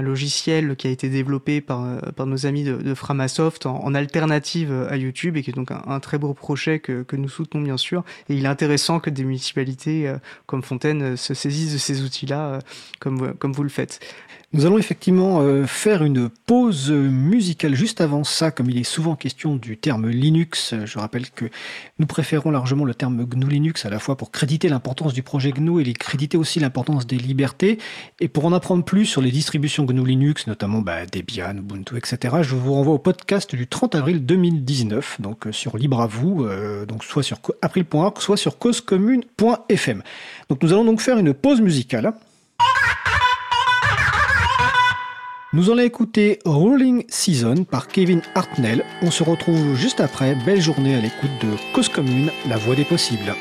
[0.00, 5.36] logiciel qui a été développé par, par nos amis de, Framasoft en, alternative à YouTube,
[5.36, 8.04] et qui est donc un, très beau projet que, que nous soutenons bien sûr.
[8.28, 10.14] Et il est intéressant que des municipalités
[10.46, 12.60] comme Fontaine se saisissent de ces outils-là,
[13.00, 13.98] comme, comme vous le faites.
[14.52, 19.16] Nous allons effectivement euh, faire une pause musicale juste avant ça, comme il est souvent
[19.16, 20.74] question du terme Linux.
[20.84, 21.46] Je rappelle que
[21.98, 25.52] nous préférons largement le terme GNU Linux à la fois pour créditer l'importance du projet
[25.52, 27.78] GNU et créditer aussi l'importance des libertés.
[28.20, 32.36] Et pour en apprendre plus sur les distributions GNU Linux, notamment bah, Debian, Ubuntu, etc.,
[32.42, 36.44] je vous renvoie au podcast du 30 avril 2019, donc euh, sur Libre à vous,
[36.44, 40.02] euh, donc soit sur april.org, soit sur causecommune.fm.
[40.48, 42.12] Donc nous allons donc faire une pause musicale.
[45.52, 48.84] Nous allons écouter Rolling Season par Kevin Hartnell.
[49.02, 50.36] On se retrouve juste après.
[50.46, 53.34] Belle journée à l'écoute de Cause Commune, la voix des possibles.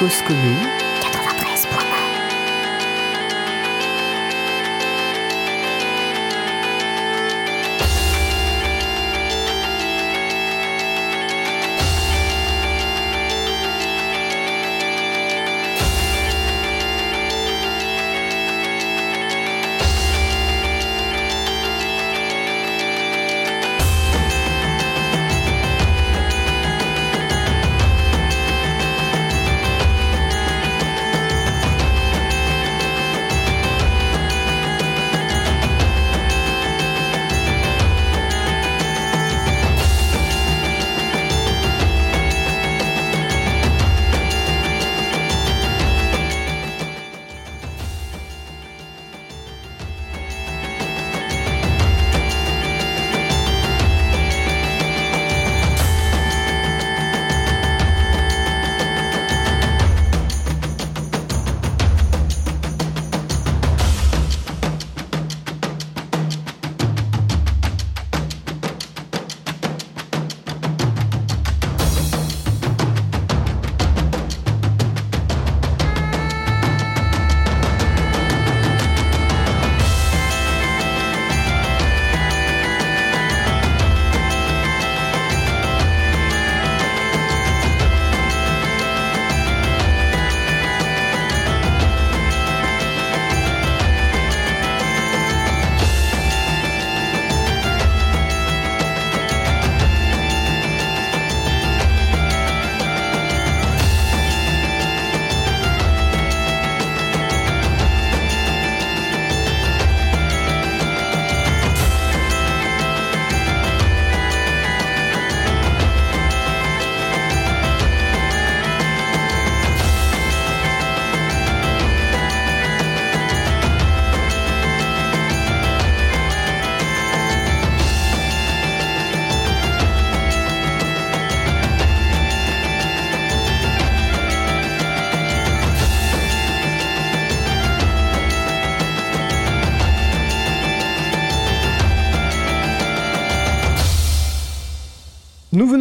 [0.00, 0.89] Cause Commune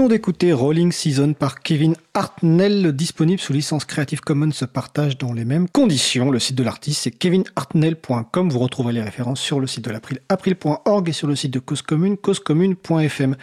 [0.09, 5.45] d'écouter Rolling Season par Kevin Hartnell, disponible sous licence Creative Commons se partage dans les
[5.45, 6.31] mêmes conditions.
[6.31, 8.49] Le site de l'artiste c'est kevinhartnell.com.
[8.49, 11.59] Vous retrouverez les références sur le site de l'April, april.org et sur le site de
[11.59, 13.35] Cause Commune, causecommune.fm.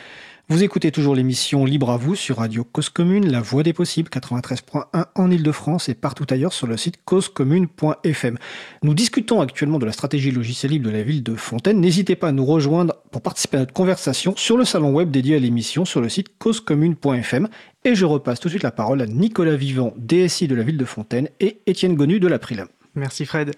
[0.49, 4.09] Vous écoutez toujours l'émission Libre à vous sur Radio Cause Commune, la voix des possibles,
[4.11, 8.39] 93.1 en Ile-de-France et partout ailleurs sur le site causecommune.fm.
[8.85, 11.81] Nous discutons actuellement de la stratégie logicielle libre de la ville de Fontaine.
[11.81, 15.35] N'hésitez pas à nous rejoindre pour participer à notre conversation sur le salon web dédié
[15.35, 17.49] à l'émission sur le site causecommune.fm.
[17.85, 20.79] Et je repasse tout de suite la parole à Nicolas Vivant, DSI de la ville
[20.79, 22.67] de Fontaine, et Étienne Gonu de l'April.
[22.95, 23.53] Merci Fred.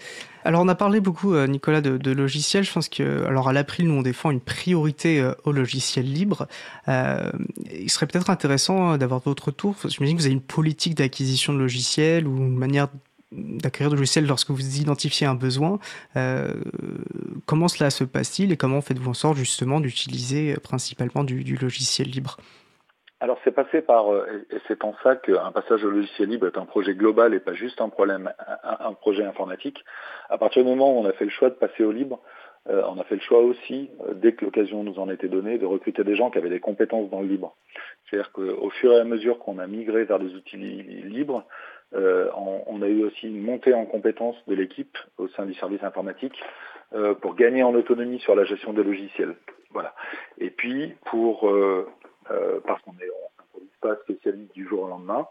[0.48, 2.64] Alors on a parlé beaucoup, euh, Nicolas, de, logiciels.
[2.64, 6.48] Je pense que, alors à l'April, nous on défend une priorité euh, au logiciel libre.
[6.88, 7.30] Euh,
[7.70, 9.76] il serait peut-être intéressant d'avoir votre tour.
[9.84, 12.88] J'imagine que vous avez une politique d'acquisition de logiciels ou une manière
[13.30, 15.80] d'acquérir de logiciels lorsque vous identifiez un besoin.
[17.44, 22.38] comment cela se passe-t-il et comment faites-vous en sorte justement d'utiliser principalement du logiciel libre?
[23.20, 26.56] Alors c'est passé par, euh, et c'est en ça qu'un passage au logiciel libre est
[26.56, 29.84] un projet global et pas juste un problème, un, projet informatique.
[30.28, 32.20] À partir du moment où on a fait le choix de passer au libre,
[32.68, 35.58] euh, on a fait le choix aussi, euh, dès que l'occasion nous en était donnée,
[35.58, 37.56] de recruter des gens qui avaient des compétences dans le libre.
[38.04, 41.44] C'est-à-dire qu'au fur et à mesure qu'on a migré vers des outils libres,
[41.92, 46.38] on, a eu aussi une montée en compétences de l'équipe au sein du service informatique
[47.20, 49.34] pour gagner en autonomie sur la gestion des logiciels.
[49.72, 49.94] Voilà.
[50.38, 51.50] Et puis pour
[52.30, 55.26] euh, parce qu'on ne s'improvise pas spécialiste du jour au lendemain.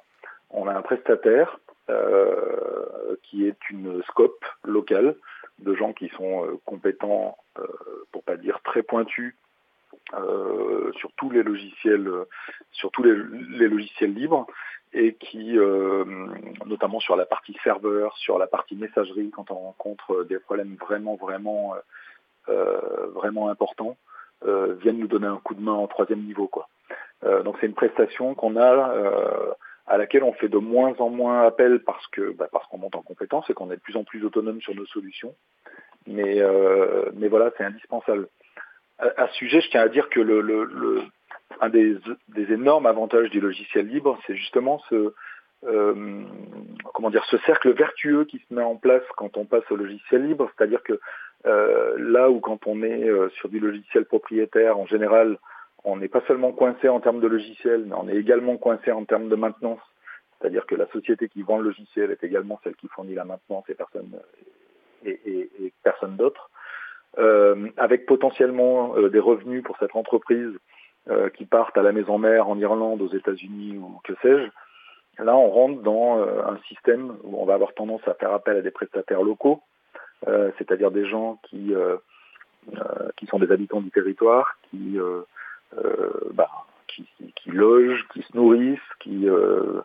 [0.49, 5.15] On a un prestataire euh, qui est une scope locale
[5.59, 7.37] de gens qui sont euh, compétents,
[8.11, 9.35] pour pas dire très pointus,
[10.11, 12.09] sur tous les logiciels,
[12.71, 13.13] sur tous les,
[13.67, 14.45] logiciels libres
[14.93, 15.57] et qui,
[16.65, 21.15] notamment sur la partie serveur, sur la partie messagerie, quand on rencontre des problèmes vraiment,
[21.15, 21.73] vraiment,
[22.47, 23.97] vraiment importants,
[24.45, 26.69] viennent nous donner un coup de main en troisième niveau, quoi.
[27.23, 29.51] Euh, donc c'est une prestation qu'on a euh,
[29.87, 32.95] à laquelle on fait de moins en moins appel parce que bah, parce qu'on monte
[32.95, 35.33] en compétence et qu'on est de plus en plus autonome sur nos solutions.
[36.05, 38.27] Mais euh, mais voilà, c'est indispensable.
[38.99, 41.01] À, ce sujet, je tiens à dire que le, le, le
[41.61, 41.97] un des,
[42.29, 45.13] des, énormes avantages du logiciel libre, c'est justement ce
[45.65, 46.23] euh,
[46.93, 50.25] comment dire ce cercle vertueux qui se met en place quand on passe au logiciel
[50.25, 50.99] libre, c'est-à-dire que
[51.45, 55.37] euh, là où quand on est sur du logiciel propriétaire, en général,
[55.83, 59.05] on n'est pas seulement coincé en termes de logiciel, mais on est également coincé en
[59.05, 59.79] termes de maintenance.
[60.39, 63.65] C'est-à-dire que la société qui vend le logiciel est également celle qui fournit la maintenance
[63.69, 64.11] et personne,
[65.05, 65.49] et,
[65.83, 66.49] personne d'autre.
[67.17, 70.51] Euh, avec potentiellement euh, des revenus pour cette entreprise
[71.09, 75.23] euh, qui partent à la maison mère en Irlande, aux États-Unis ou que sais-je.
[75.23, 78.61] Là, on rentre dans un système où on va avoir tendance à faire appel à
[78.61, 79.63] des prestataires locaux,
[80.27, 81.73] c'est-à-dire des gens qui,
[83.15, 85.21] qui sont des habitants du territoire, qui euh,
[86.33, 86.49] bah,
[86.87, 89.81] qui, qui, logent, qui se nourrissent, qui euh,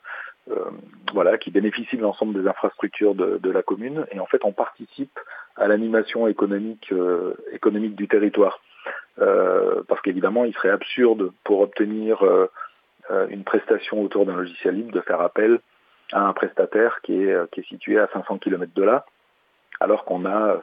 [0.51, 0.71] euh,
[1.13, 4.07] voilà, qui bénéficient de l'ensemble des infrastructures de, la commune.
[4.11, 5.19] Et en fait, on participe
[5.57, 6.93] à l'animation économique,
[7.53, 8.61] économique du territoire.
[9.17, 12.25] parce qu'évidemment, il serait absurde pour obtenir
[13.29, 15.61] une prestation autour d'un logiciel libre de faire appel
[16.13, 19.05] à un prestataire qui est, qui est situé à 500 km de là,
[19.81, 20.63] alors qu'on a,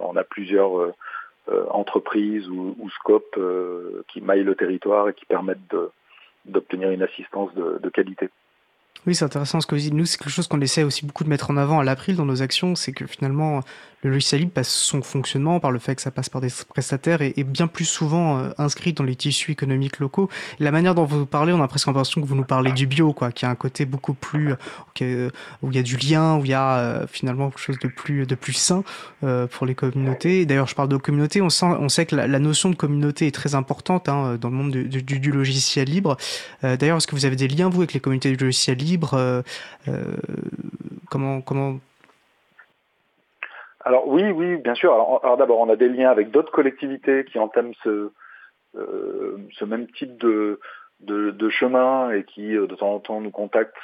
[0.00, 0.94] on a plusieurs euh,
[1.70, 5.76] entreprises ou, ou scopes euh, qui maillent le territoire et qui permettent
[6.44, 8.30] d'obtenir une assistance de qualité.
[9.06, 9.92] Oui, c'est intéressant ce que vous dites.
[9.92, 12.24] Nous, c'est quelque chose qu'on essaie aussi beaucoup de mettre en avant à l'April dans
[12.24, 13.60] nos actions, c'est que finalement,
[14.04, 17.22] le logiciel libre passe son fonctionnement par le fait que ça passe par des prestataires
[17.22, 20.28] et est bien plus souvent euh, inscrit dans les tissus économiques locaux.
[20.58, 23.14] la manière dont vous parlez, on a presque l'impression que vous nous parlez du bio,
[23.14, 24.54] quoi, qui a un côté beaucoup plus
[25.00, 25.30] euh,
[25.62, 27.88] où il y a du lien, où il y a euh, finalement quelque chose de
[27.88, 28.84] plus de plus sain
[29.50, 30.44] pour les communautés.
[30.44, 31.40] D'ailleurs, je parle de communauté.
[31.40, 34.54] On sent, on sait que la, notion de communauté est très importante hein, dans le
[34.54, 36.16] monde du, du logiciel libre.
[36.62, 38.83] D'ailleurs, est-ce que vous avez des liens vous avec les communautés du logiciel libre
[39.14, 39.42] euh,
[39.88, 40.16] euh,
[41.10, 41.78] comment, comment
[43.86, 44.94] alors oui, oui, bien sûr.
[44.94, 48.10] Alors, d'abord, on a des liens avec d'autres collectivités qui entament ce,
[48.76, 50.58] euh, ce même type de,
[51.50, 53.74] chemin et qui de temps en temps nous contactent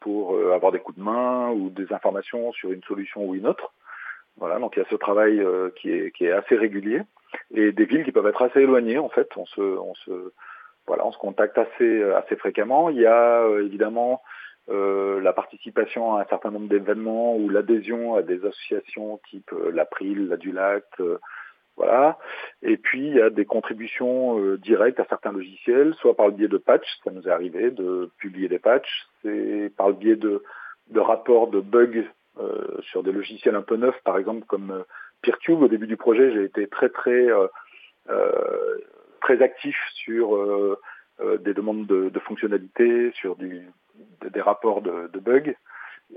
[0.00, 3.70] pour avoir des coups de main ou des informations sur une solution ou une autre.
[4.38, 5.44] Voilà, donc il y a ce travail
[5.76, 7.02] qui, est, assez régulier
[7.54, 9.28] et des villes qui peuvent être assez éloignées en fait.
[9.36, 10.32] On se,
[10.88, 12.90] voilà, on se contacte assez, assez fréquemment.
[12.90, 14.22] Il y a évidemment
[14.70, 19.70] euh, la participation à un certain nombre d'événements ou l'adhésion à des associations type euh,
[19.72, 21.18] l'April, la Dulac, euh,
[21.76, 22.18] voilà.
[22.62, 26.32] Et puis il y a des contributions euh, directes à certains logiciels, soit par le
[26.32, 30.16] biais de patchs, ça nous est arrivé de publier des patchs, c'est par le biais
[30.16, 30.42] de,
[30.90, 32.04] de rapports de bugs
[32.82, 34.84] sur des logiciels un peu neufs, par exemple comme
[35.22, 35.60] PeerTube.
[35.60, 37.26] Au début du projet, j'ai été très très
[39.20, 40.36] très actif sur
[41.40, 45.54] des demandes de, fonctionnalités, sur des rapports de, bugs.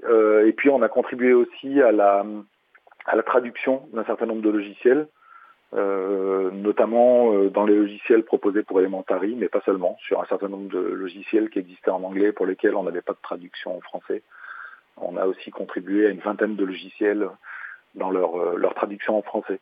[0.03, 2.23] et puis on a contribué aussi à la,
[3.25, 5.07] traduction d'un certain nombre de logiciels.
[5.73, 10.49] Euh, notamment euh, dans les logiciels proposés pour Elementary, mais pas seulement, sur un certain
[10.49, 13.79] nombre de logiciels qui existaient en anglais pour lesquels on n'avait pas de traduction en
[13.79, 14.21] français.
[14.97, 17.29] On a aussi contribué à une vingtaine de logiciels
[17.95, 19.61] dans euh, leur traduction en français.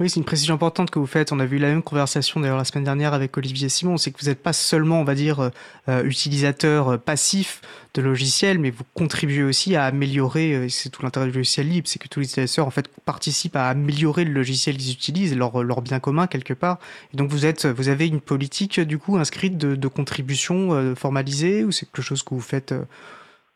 [0.00, 1.30] Oui, c'est une précision importante que vous faites.
[1.30, 3.96] On a vu la même conversation d'ailleurs la semaine dernière avec Olivier Simon.
[3.96, 5.50] C'est que vous n'êtes pas seulement, on va dire, euh,
[5.88, 7.60] euh utilisateur euh, passif
[7.94, 10.54] de logiciels, mais vous contribuez aussi à améliorer.
[10.54, 13.54] Euh, c'est tout l'intérêt du logiciel libre, c'est que tous les utilisateurs en fait participent
[13.54, 16.78] à améliorer le logiciel qu'ils utilisent, leur, leur bien commun quelque part.
[17.12, 21.62] Et donc vous êtes, vous avez une politique du coup inscrite de, de contribution formalisée
[21.62, 22.74] ou c'est quelque chose que vous faites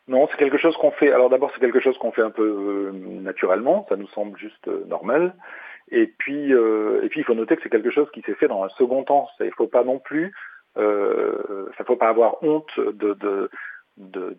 [0.07, 1.11] non, c'est quelque chose qu'on fait.
[1.11, 3.85] Alors d'abord, c'est quelque chose qu'on fait un peu naturellement.
[3.89, 5.35] Ça nous semble juste normal.
[5.91, 8.47] Et puis, euh, et puis, il faut noter que c'est quelque chose qui s'est fait
[8.47, 9.27] dans un second temps.
[9.39, 10.33] Il ne faut pas non plus,
[10.77, 13.49] euh, ça faut pas avoir honte de, de,
[13.97, 14.37] de,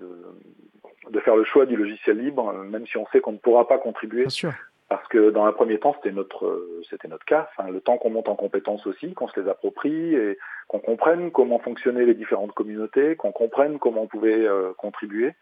[1.10, 3.78] de, faire le choix du logiciel libre, même si on sait qu'on ne pourra pas
[3.78, 4.22] contribuer.
[4.22, 4.52] Bien sûr.
[4.88, 7.48] Parce que dans un premier temps, c'était notre, c'était notre cas.
[7.50, 10.36] Enfin, le temps qu'on monte en compétences aussi, qu'on se les approprie et
[10.66, 15.34] qu'on comprenne comment fonctionnaient les différentes communautés, qu'on comprenne comment on pouvait euh, contribuer.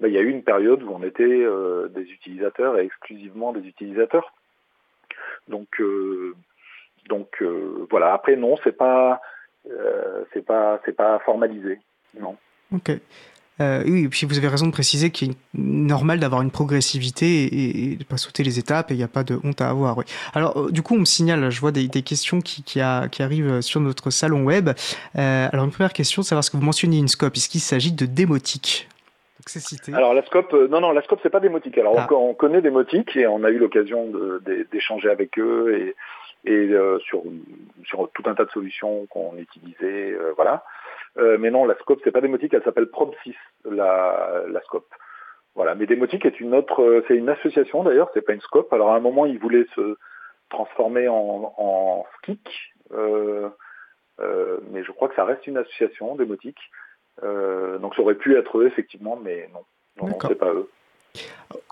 [0.00, 3.52] Ben, il y a eu une période où on était euh, des utilisateurs et exclusivement
[3.52, 4.32] des utilisateurs.
[5.48, 6.34] Donc, euh,
[7.08, 8.12] donc euh, voilà.
[8.14, 9.20] Après, non, c'est pas,
[9.70, 11.78] euh, c'est pas, c'est pas formalisé.
[12.20, 12.36] Non.
[12.72, 12.92] Ok.
[13.60, 17.94] oui, et puis vous avez raison de préciser qu'il est normal d'avoir une progressivité et,
[17.96, 19.98] de ne pas sauter les étapes et il n'y a pas de honte à avoir.
[19.98, 20.04] Oui.
[20.34, 24.10] Alors, du coup, on me signale, je vois des, questions qui, qui, arrivent sur notre
[24.10, 24.70] salon web.
[25.14, 27.36] alors, une première question, savoir ce que vous mentionniez une scope.
[27.36, 28.88] Est-ce qu'il s'agit de démotique?
[29.94, 31.78] Alors la scope, euh, non non, la scope c'est pas démotique.
[31.78, 32.06] Alors ah.
[32.14, 34.12] on, connaît démotique et on a eu l'occasion
[34.72, 37.22] d'échanger avec eux et, et euh, sur
[37.84, 40.64] sur tout un tas de solutions qu'on utilisait, euh, voilà.
[41.16, 43.34] mais non, la scope c'est pas démotique, elle s'appelle Prob6
[43.70, 44.88] la la scope.
[45.54, 48.72] Voilà, mais démotique est une autre, c'est une association d'ailleurs, c'est pas une scope.
[48.72, 49.96] Alors à un moment ils voulaient se
[50.50, 56.60] transformer en, en SKIC, mais je crois que ça reste une association démotique.
[57.22, 59.60] Euh, donc ça aurait pu être eux, effectivement, mais non,
[60.00, 60.68] non, non c'est pas eux.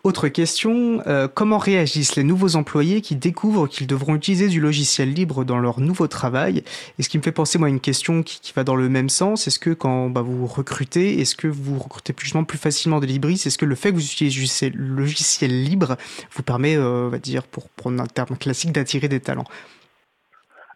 [0.04, 5.12] Autre question, euh, comment réagissent les nouveaux employés qui découvrent qu'ils devront utiliser du logiciel
[5.12, 6.62] libre dans leur nouveau travail?
[6.98, 8.88] Et ce qui me fait penser, moi, à une question qui, qui va dans le
[8.88, 13.00] même sens, est-ce que quand bah, vous recrutez, est-ce que vous recrutez plus, plus facilement
[13.00, 15.96] des libristes Est-ce que le fait que vous utilisez le logiciel libre
[16.30, 19.46] vous permet, euh, on va dire, pour prendre un terme classique, d'attirer des talents?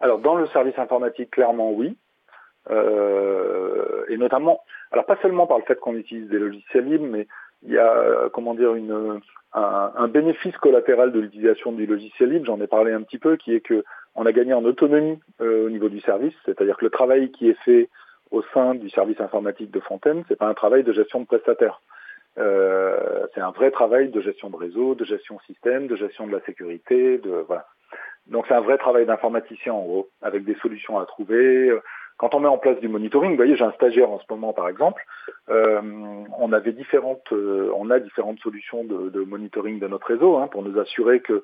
[0.00, 1.96] Alors, dans le service informatique, clairement, oui.
[2.68, 7.26] Euh, et notamment, alors pas seulement par le fait qu'on utilise des logiciels libres, mais
[7.62, 9.20] il y a, euh, comment dire, une,
[9.52, 13.36] un, un bénéfice collatéral de l'utilisation du logiciel libre, j'en ai parlé un petit peu,
[13.36, 13.84] qui est que
[14.14, 17.48] on a gagné en autonomie euh, au niveau du service, c'est-à-dire que le travail qui
[17.48, 17.88] est fait
[18.30, 21.80] au sein du service informatique de Fontaine, c'est pas un travail de gestion de prestataire.
[22.38, 26.32] Euh, c'est un vrai travail de gestion de réseau, de gestion système, de gestion de
[26.32, 27.66] la sécurité, de voilà.
[28.26, 31.72] Donc c'est un vrai travail d'informaticien en gros, avec des solutions à trouver,
[32.20, 34.52] quand on met en place du monitoring, vous voyez, j'ai un stagiaire en ce moment
[34.52, 35.02] par exemple,
[35.48, 35.80] euh,
[36.38, 40.78] on avait différentes, euh, a différentes solutions de, monitoring de notre réseau hein, pour nous
[40.78, 41.42] assurer que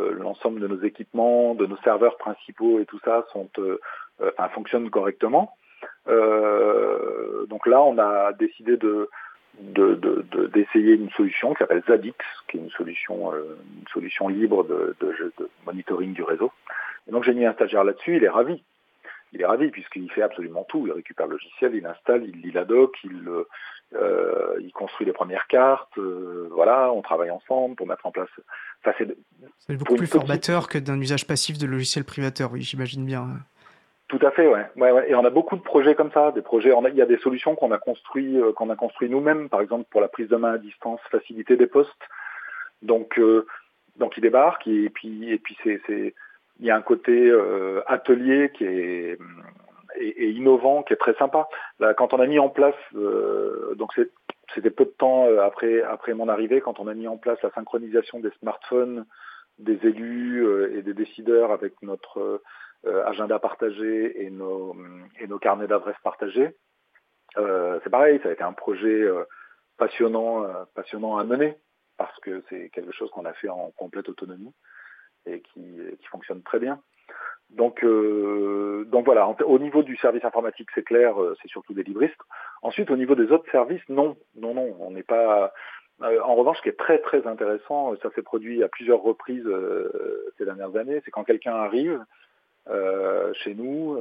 [0.00, 3.24] euh, l'ensemble de nos équipements, de nos serveurs principaux et tout ça
[4.52, 5.54] fonctionnent correctement.
[6.08, 9.08] donc là, on a décidé de
[9.60, 12.16] d'essayer de, une solution qui s'appelle Zadix,
[12.48, 14.96] qui est une solution, une solution libre de
[15.64, 16.50] monitoring du réseau.
[17.06, 18.64] Et donc j'ai mis un stagiaire là-dessus, il est ravi
[19.32, 20.86] il est ravi puisqu'il fait absolument tout.
[20.86, 23.28] Il récupère le logiciel, il installe, il lit la doc, il,
[23.94, 25.98] euh, il construit les premières cartes.
[25.98, 28.28] Euh, voilà, on travaille ensemble pour mettre en place.
[28.96, 33.28] c'est beaucoup plus formateur que d'un usage passif de logiciel privateur, oui, j'imagine bien.
[34.08, 34.66] Tout à fait, ouais.
[34.76, 35.10] ouais, ouais.
[35.10, 36.72] Et on a beaucoup de projets comme ça, des projets.
[36.72, 39.48] On a, il y a des solutions qu'on a construit, euh, qu'on a construit nous-mêmes,
[39.48, 41.90] par exemple pour la prise de main à distance, faciliter des postes.
[42.82, 43.20] Donc,
[43.96, 45.80] donc il débarque et puis et puis c'est
[46.60, 49.18] il y a un côté euh, atelier qui est
[49.98, 51.48] et, innovant, qui est très sympa.
[51.78, 53.92] Là, quand on a mis en place, euh, donc
[54.54, 57.40] c'était peu de temps euh, après après mon arrivée, quand on a mis en place
[57.42, 59.06] la synchronisation des smartphones
[59.58, 60.44] des élus
[60.76, 62.42] et des décideurs avec notre
[63.06, 64.76] agenda partagé et nos
[65.18, 66.54] et nos carnets d'adresses partagés.
[67.36, 69.02] c'est pareil, ça a été un projet
[69.78, 70.44] passionnant
[70.74, 71.56] passionnant à mener
[71.96, 74.52] parce que c'est quelque chose qu'on a fait en complète autonomie
[75.26, 75.62] et qui,
[76.10, 76.80] fonctionne très bien.
[77.50, 82.20] Donc, euh, voilà, au niveau du service informatique, c'est clair, euh, c'est surtout des libristes.
[82.62, 85.52] Ensuite, au niveau des autres services, non, non, non, on n'est pas.
[86.02, 89.48] Euh, en revanche, ce qui est très très intéressant, ça s'est produit à plusieurs reprises
[90.38, 92.04] ces dernières années, c'est quand quelqu'un arrive
[93.34, 93.96] chez nous,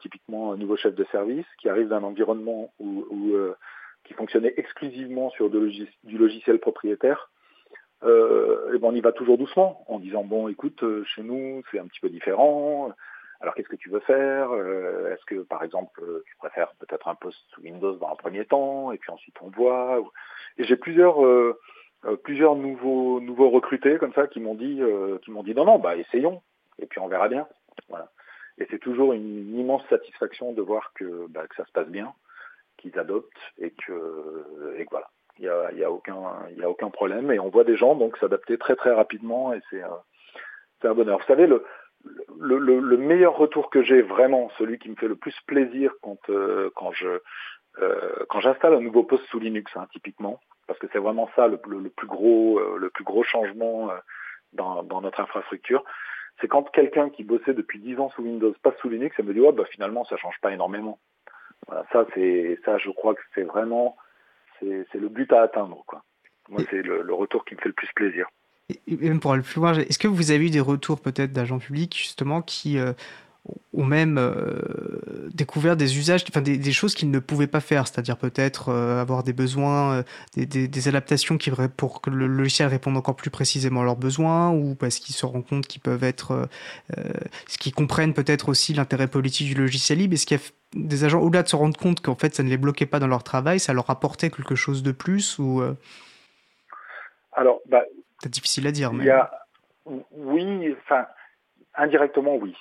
[0.00, 3.06] typiquement un nouveau chef de service qui arrive d'un environnement où,
[4.04, 7.30] qui fonctionnait exclusivement sur du logiciel propriétaire,
[8.04, 11.86] euh, ben on y va toujours doucement en disant bon écoute chez nous c'est un
[11.86, 12.94] petit peu différent
[13.40, 14.50] alors qu'est-ce que tu veux faire?
[14.50, 18.44] Euh, Est-ce que par exemple tu préfères peut-être un poste sous Windows dans un premier
[18.44, 20.02] temps et puis ensuite on voit
[20.58, 21.58] Et j'ai plusieurs euh,
[22.04, 24.80] euh, plusieurs nouveaux nouveaux recrutés comme ça qui m'ont dit
[25.22, 26.42] qui m'ont dit non non bah essayons
[26.78, 27.46] et puis on verra bien.
[27.88, 28.10] Voilà.
[28.58, 32.12] Et c'est toujours une immense satisfaction de voir que bah, que ça se passe bien,
[32.76, 35.10] qu'ils adoptent et que et que voilà.
[35.38, 36.16] Il y a, y a aucun
[36.50, 39.52] il y a aucun problème et on voit des gens donc s'adapter très très rapidement
[39.52, 39.82] et c'est
[40.80, 41.18] c'est un bonheur.
[41.18, 41.64] Vous savez le
[42.38, 45.92] le, le, le, meilleur retour que j'ai vraiment, celui qui me fait le plus plaisir
[46.02, 47.20] quand euh, quand je
[47.80, 51.46] euh, quand j'installe un nouveau poste sous Linux, hein, typiquement, parce que c'est vraiment ça
[51.46, 53.90] le, plus gros euh, le plus gros changement
[54.52, 55.84] dans, dans notre infrastructure,
[56.40, 59.32] c'est quand quelqu'un qui bossait depuis 10 ans sous Windows passe sous Linux et me
[59.32, 60.98] dit ouais bah finalement ça change pas énormément.
[61.66, 63.96] Voilà, ça c'est ça je crois que c'est vraiment
[64.60, 66.02] c'est le but à atteindre quoi.
[66.48, 68.26] Moi c'est le, le retour qui me fait le plus plaisir.
[68.86, 71.58] Et même pour aller plus loin, est-ce que vous avez eu des retours peut-être d'agents
[71.58, 72.92] publics justement qui euh,
[73.72, 77.86] ont même euh, découvert des usages, enfin des, des choses qu'ils ne pouvaient pas faire,
[77.86, 82.68] c'est-à-dire peut-être euh, avoir des besoins, des, des, des, adaptations qui pour que le logiciel
[82.68, 86.04] réponde encore plus précisément à leurs besoins, ou parce qu'ils se rendent compte qu'ils peuvent
[86.04, 86.48] être,
[87.46, 90.14] ce qu'ils comprennent peut-être aussi l'intérêt politique du logiciel libre.
[90.14, 92.48] Est-ce qu'il y a des agents au-delà de se rendre compte qu'en fait ça ne
[92.48, 95.62] les bloquait pas dans leur travail, ça leur apportait quelque chose de plus ou
[97.38, 97.84] alors, bah,
[98.20, 99.04] c'est difficile à dire, mais.
[99.04, 99.30] Y a,
[99.86, 101.06] oui, enfin,
[101.74, 102.54] indirectement, oui.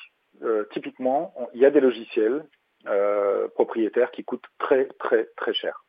[0.44, 2.46] Euh, typiquement, il y a des logiciels
[2.88, 5.84] euh, propriétaires qui coûtent très, très, très cher.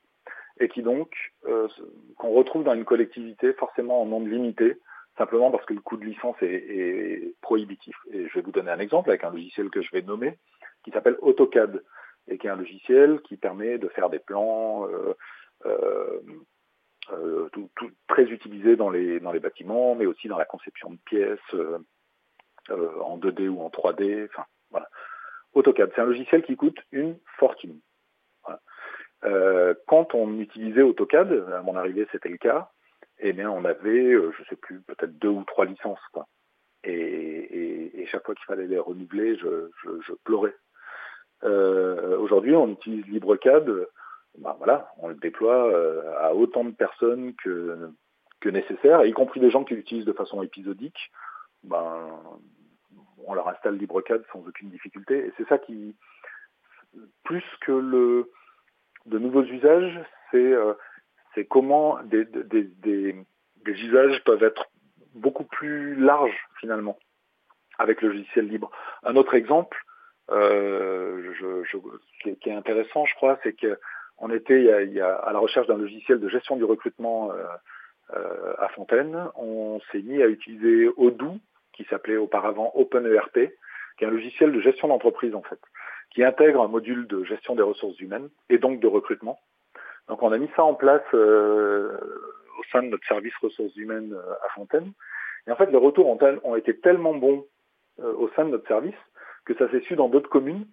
[0.61, 1.14] Et qui donc,
[1.46, 1.68] euh,
[2.16, 4.78] qu'on retrouve dans une collectivité forcément en nombre limité,
[5.16, 7.96] simplement parce que le coût de licence est, est, prohibitif.
[8.11, 10.38] Et je vais vous donner un exemple avec un logiciel que je vais nommer,
[10.84, 11.82] qui s'appelle AutoCAD,
[12.28, 15.14] et qui est un logiciel qui permet de faire des plans, euh,
[17.12, 20.90] euh, tout, tout, très utilisé dans les, dans les bâtiments, mais aussi dans la conception
[20.90, 21.55] de pièces
[22.70, 24.26] euh, en 2D ou en 3D.
[24.26, 24.88] Enfin, voilà.
[25.54, 27.80] AutoCAD, c'est un logiciel qui coûte une fortune.
[28.44, 28.60] Voilà.
[29.24, 32.70] Euh, quand on utilisait AutoCAD, à mon arrivée c'était le cas,
[33.18, 36.06] eh bien on avait, euh, je sais plus, peut-être deux ou trois licences.
[36.12, 36.26] Quoi.
[36.84, 40.54] Et, et, et chaque fois qu'il fallait les renouveler, je, je, je pleurais.
[41.44, 43.86] Euh, Aujourd'hui, on utilise LibreCAD
[44.38, 47.90] ben voilà, on le déploie euh, à autant de personnes que,
[48.40, 51.10] que nécessaire, y compris des gens qui l'utilisent de façon épisodique.
[51.64, 52.09] Ben,
[53.26, 55.18] on leur installe LibreCAD sans aucune difficulté.
[55.26, 55.96] Et c'est ça qui,
[57.24, 58.30] plus que le,
[59.06, 60.00] de nouveaux usages,
[60.30, 60.74] c'est euh,
[61.50, 63.16] comment des, des, des,
[63.64, 64.70] des, usages peuvent être
[65.14, 66.98] beaucoup plus larges finalement
[67.78, 68.70] avec le logiciel libre.
[69.04, 69.78] Un autre exemple
[70.30, 71.78] euh, je, je,
[72.22, 73.78] qui, est, qui, est, intéressant, je crois, c'est que
[74.18, 76.56] on était il y a, il y a à la recherche d'un logiciel de gestion
[76.56, 77.44] du recrutement euh,
[78.11, 79.16] à Fontaine.
[79.36, 81.38] On s'est mis à utiliser Odoo,
[81.72, 83.52] qui s'appelait auparavant OpenERP,
[83.96, 85.61] qui est un logiciel de gestion d'entreprise en fait,
[86.11, 89.38] qui intègre un module de gestion des ressources humaines et donc de recrutement.
[90.09, 91.96] Donc on a mis ça en place euh,
[92.59, 94.92] au sein de notre service ressources humaines euh, à Fontaine.
[95.46, 97.46] Et en fait, les retours ont, ont été tellement bons
[98.00, 98.94] euh, au sein de notre service
[99.44, 100.66] que ça s'est su dans d'autres communes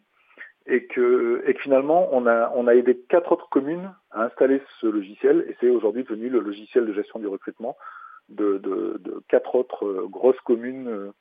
[0.67, 4.61] et que, et que finalement on a, on a aidé quatre autres communes à installer
[4.79, 7.77] ce logiciel et c'est aujourd'hui devenu le logiciel de gestion du recrutement
[8.29, 11.11] de, de, de quatre autres euh, grosses communes euh,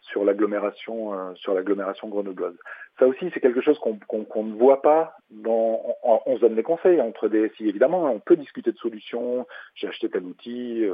[0.00, 2.56] sur l'agglomération euh, sur l'agglomération grenobloise.
[2.98, 6.62] Ça aussi c'est quelque chose qu'on qu'on ne voit pas dans on, se donne des
[6.62, 10.86] conseils entre des si évidemment on peut discuter de solutions, j'ai acheté tel outil,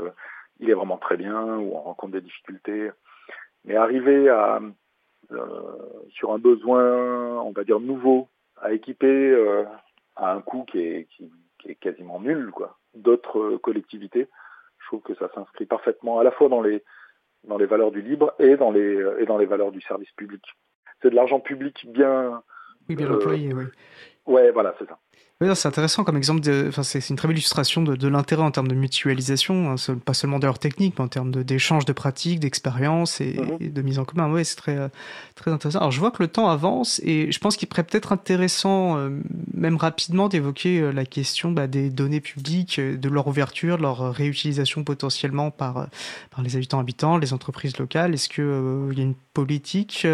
[0.61, 2.91] il est vraiment très bien ou on rencontre des difficultés.
[3.65, 4.61] Mais arriver à
[6.11, 8.29] sur un besoin, on va dire nouveau,
[8.61, 9.65] à équiper euh,
[10.17, 12.79] à un coût qui est, qui, qui est quasiment nul, quoi.
[12.95, 14.29] D'autres euh, collectivités,
[14.79, 16.83] je trouve que ça s'inscrit parfaitement à la fois dans les
[17.45, 20.43] dans les valeurs du libre et dans les et dans les valeurs du service public.
[21.01, 22.43] C'est de l'argent public bien
[22.89, 23.65] oui, bien employé, oui.
[24.27, 24.99] Ouais, voilà, c'est ça.
[25.43, 26.43] Oui, c'est intéressant comme exemple.
[26.83, 30.39] C'est une très belle illustration de, de l'intérêt en termes de mutualisation, hein, pas seulement
[30.39, 33.57] d'ailleurs technique, mais en termes d'échange de, de, pratiques, d'expériences et, -hmm.
[33.59, 34.31] et, de mise en commun.
[34.31, 34.89] Oui, c'est très, euh,
[35.37, 35.79] très intéressant.
[35.79, 39.09] Alors, je vois que le temps avance et je pense qu'il serait peut-être intéressant, euh,
[39.55, 44.13] même rapidement, d'évoquer euh, la question bah, des données publiques, de leur ouverture, de leur
[44.13, 45.89] réutilisation potentiellement par,
[46.31, 48.13] par les habitants habitants, les entreprises locales.
[48.13, 50.07] Est-ce qu'il euh, y a une politique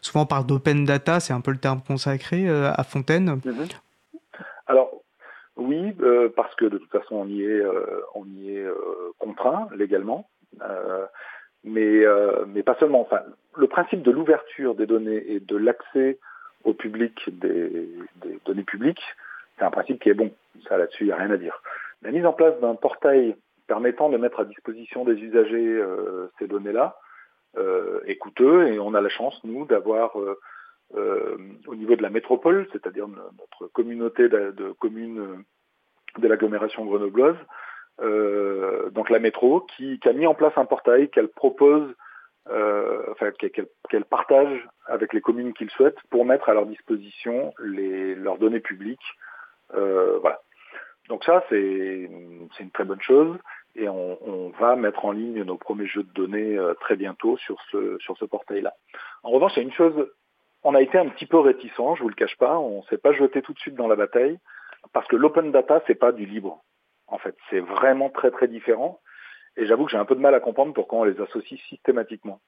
[0.00, 3.76] Souvent, on parle d'open data, c'est un peu le terme consacré à -hmm.
[4.66, 5.02] Alors
[5.56, 8.74] oui, euh, parce que de toute façon on y est, euh, on y est euh,
[9.18, 10.28] contraint légalement.
[11.64, 12.04] mais,
[12.48, 13.00] mais pas seulement.
[13.00, 13.20] Enfin,
[13.56, 16.18] le principe de l'ouverture des données et de l'accès
[16.64, 19.02] au public des, des données publiques,
[19.56, 20.32] c'est un principe qui est bon.
[20.68, 21.62] Ça, là-dessus, il n'y a rien à dire.
[22.02, 23.36] La mise en place d'un portail
[23.68, 25.82] permettant de mettre à disposition des usagers
[26.38, 26.98] ces données-là
[28.06, 30.16] est coûteux et on a la chance, nous, d'avoir
[30.94, 31.36] euh,
[31.66, 35.44] au niveau de la métropole, c'est-à-dire notre communauté de, communes
[36.18, 37.36] de l'agglomération grenobloise,
[38.92, 41.94] donc la métro, qui, a mis en place un portail qu'elle propose,
[42.46, 43.30] enfin
[43.88, 48.60] qu'elle partage avec les communes qu'ils souhaitent pour mettre à leur disposition les, leurs données
[48.60, 49.16] publiques.
[49.70, 50.40] voilà.
[51.08, 52.10] Donc ça, c'est
[52.60, 53.38] une très bonne chose
[53.74, 57.56] et on, va mettre en ligne nos premiers jeux de données euh, très bientôt sur
[57.70, 58.74] ce, sur ce portail-là.
[59.22, 60.08] En revanche, il y a une chose,
[60.64, 62.98] on a été un petit peu réticent, je vous le cache pas, on ne s'est
[62.98, 64.38] pas jeté tout de suite dans la bataille,
[64.92, 66.62] parce que l'open data, c'est pas du libre.
[67.08, 69.00] En fait, c'est vraiment très très différent.
[69.56, 72.40] Et j'avoue que j'ai un peu de mal à comprendre pourquoi on les associe systématiquement.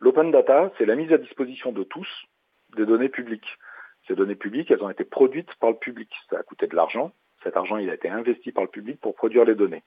[0.00, 2.08] L'open data, c'est la mise à disposition de tous
[2.76, 3.58] des données publiques.
[4.08, 6.10] Ces données publiques, elles ont été produites par le public.
[6.28, 7.12] Ça a coûté de l'argent,
[7.44, 9.84] cet argent, il a été investi par le public pour produire les données.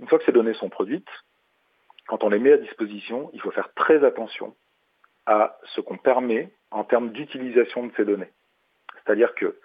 [0.00, 1.08] Une fois que ces données sont produites,
[2.08, 4.56] quand on les met à disposition, il faut faire très attention
[5.26, 8.30] à ce qu'on permet en termes d'utilisation de ces données.
[8.94, 9.58] C'est-à-dire que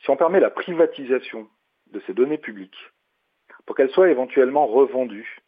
[0.00, 1.48] si on permet la privatisation
[1.88, 2.90] de ces données publiques
[3.66, 5.38] pour qu'elles soient éventuellement revendues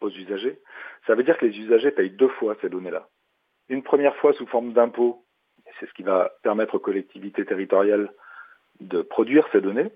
[0.00, 0.58] aux usagers,
[1.06, 3.08] ça veut dire que les usagers payent deux fois ces données-là.
[3.68, 5.24] Une première fois sous forme d'impôt,
[5.78, 8.12] c'est ce qui va permettre aux collectivités territoriales
[8.80, 9.92] de produire ces données,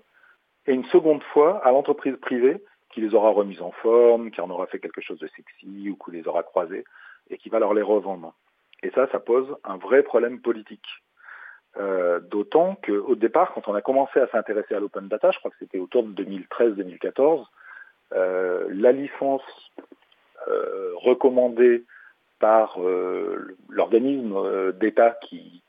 [0.67, 4.49] et une seconde fois à l'entreprise privée qui les aura remises en forme, qui en
[4.49, 6.85] aura fait quelque chose de sexy ou qui les aura croisées
[7.29, 8.33] et qui va leur les revendre.
[8.83, 10.87] Et ça, ça pose un vrai problème politique.
[11.77, 15.51] Euh, d'autant qu'au départ, quand on a commencé à s'intéresser à l'open data, je crois
[15.51, 17.45] que c'était autour de 2013-2014,
[18.13, 19.41] euh, la licence
[20.47, 21.83] euh, recommandée
[22.39, 22.77] par
[23.69, 25.63] l'organisme d'État qui,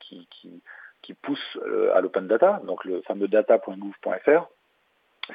[1.21, 1.57] pousse
[1.93, 4.47] à l'open data, donc le fameux data.gouv.fr,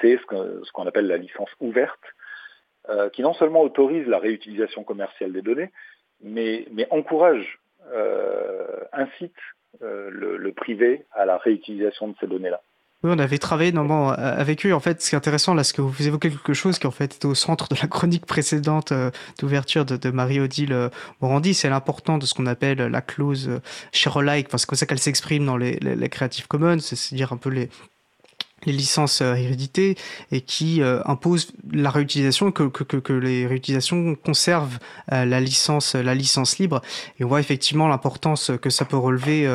[0.00, 2.04] c'est ce qu'on appelle la licence ouverte,
[3.14, 5.72] qui non seulement autorise la réutilisation commerciale des données,
[6.22, 7.58] mais, encourage,
[8.92, 9.34] incite
[9.80, 12.60] le, privé à la réutilisation de ces données-là.
[13.04, 14.72] Oui, on avait travaillé normalement avec eux.
[14.72, 16.92] En fait, ce qui est intéressant, là, c'est que vous évoquez quelque chose qui en
[16.92, 18.92] fait était au centre de la chronique précédente
[19.40, 23.60] d'ouverture de, Marie-Odile Morandi, c'est l'important de ce qu'on appelle la clause
[23.90, 24.46] share-alike.
[24.46, 27.70] Enfin, c'est comme ça qu'elle s'exprime dans les, les Creative Commons, c'est-à-dire un peu les,
[28.66, 29.96] les licences euh, héréditées
[30.30, 34.78] et qui euh, imposent la réutilisation que, que, que, les réutilisations conservent
[35.12, 36.82] euh, la licence la licence libre.
[37.18, 39.46] Et on voit effectivement l'importance que ça peut relever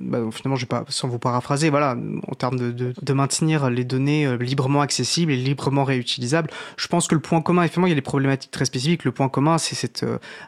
[0.00, 1.96] bah, finalement je vais pas sans vous paraphraser voilà
[2.28, 6.50] en termes de, de, de, maintenir les données librement accessibles et librement réutilisables.
[6.76, 9.04] Je pense que le point commun effectivement il y a des problématiques très spécifiques.
[9.04, 10.04] Le point commun c'est cette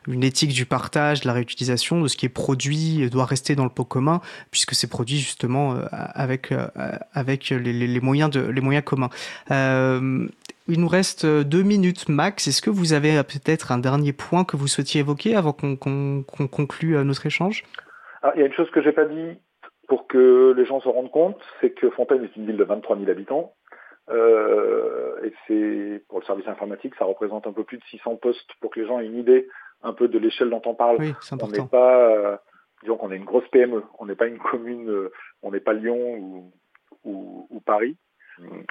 [0.06, 3.64] une éthique du partage de la réutilisation de ce qui est produit doit rester dans
[3.64, 4.20] le pot commun
[4.50, 6.52] puisque c'est produit justement avec
[7.14, 9.10] avec les, moyens, de, les moyens communs.
[9.50, 10.26] Euh,
[10.68, 12.46] il nous reste deux minutes max.
[12.46, 15.76] Est-ce que vous avez peut-être un dernier point que vous souhaitiez évoquer avant qu'on
[16.24, 17.64] conclue euh, notre échange?
[18.22, 19.38] Ah, Il y a une chose que j'ai pas dit
[19.88, 22.96] pour que les gens se rendent compte, c'est que Fontaine est une ville de 23
[22.96, 23.52] 000 habitants.
[24.10, 28.50] Euh, et c'est pour le service informatique, ça représente un peu plus de 600 postes
[28.60, 29.48] pour que les gens aient une idée
[29.82, 30.96] un peu de l'échelle dont on parle.
[30.98, 32.40] Oui, on n'est pas,
[32.82, 33.82] disons qu'on est une grosse PME.
[33.98, 35.08] On n'est pas une commune,
[35.42, 36.52] on n'est pas Lyon ou,
[37.04, 37.96] ou, ou Paris.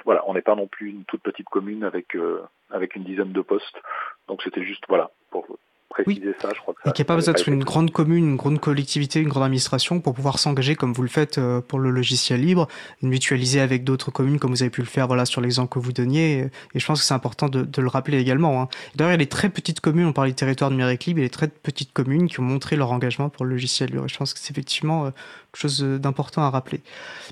[0.04, 3.32] Voilà, on n'est pas non plus une toute petite commune avec euh, avec une dizaine
[3.32, 3.80] de postes.
[4.28, 5.46] Donc c'était juste voilà pour
[5.92, 7.90] préciser ça, je crois que ça, Et qu'il n'y a pas besoin d'être une grande
[7.90, 11.60] commune, une grande collectivité, une grande administration pour pouvoir s'engager comme vous le faites euh,
[11.60, 12.68] pour le logiciel libre,
[13.02, 15.92] mutualiser avec d'autres communes comme vous avez pu le faire voilà, sur l'exemple que vous
[15.92, 16.50] donniez.
[16.74, 18.62] Et je pense que c'est important de, de, le rappeler également.
[18.62, 18.68] Hein.
[18.94, 21.22] D'ailleurs, il y a des très petites communes, on parle du territoire numérique libre, il
[21.22, 24.04] y a des très petites communes qui ont montré leur engagement pour le logiciel libre.
[24.04, 25.10] Et je pense que c'est effectivement euh,
[25.52, 26.80] quelque chose d'important à rappeler.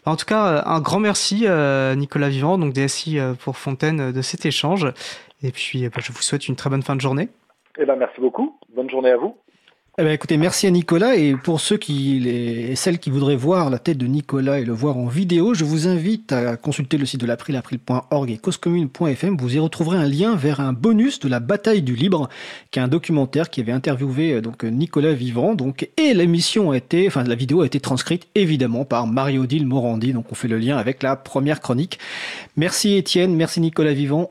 [0.04, 1.46] En tout cas, euh, un grand merci
[1.96, 4.86] Nicolas Vivant, donc DSI pour Fontaine, de cet échange.
[5.42, 7.28] Et puis, bah, je vous souhaite une très bonne fin de journée.
[7.78, 8.49] Eh ben, merci beaucoup.
[8.80, 9.36] Bonne journée à vous.
[9.98, 11.16] Eh ben, écoutez, merci à Nicolas.
[11.16, 14.72] Et pour ceux qui, les, celles qui voudraient voir la tête de Nicolas et le
[14.72, 19.36] voir en vidéo, je vous invite à consulter le site de l'April, april.org et causecommune.fm.
[19.36, 22.30] Vous y retrouverez un lien vers un bonus de la bataille du libre,
[22.70, 25.54] qui est un documentaire qui avait interviewé euh, donc Nicolas Vivant.
[25.54, 30.14] Donc, et l'émission a été, enfin, la vidéo a été transcrite évidemment par Marie-Odile Morandi.
[30.14, 31.98] Donc, on fait le lien avec la première chronique.
[32.56, 34.28] Merci Étienne, merci Nicolas Vivant.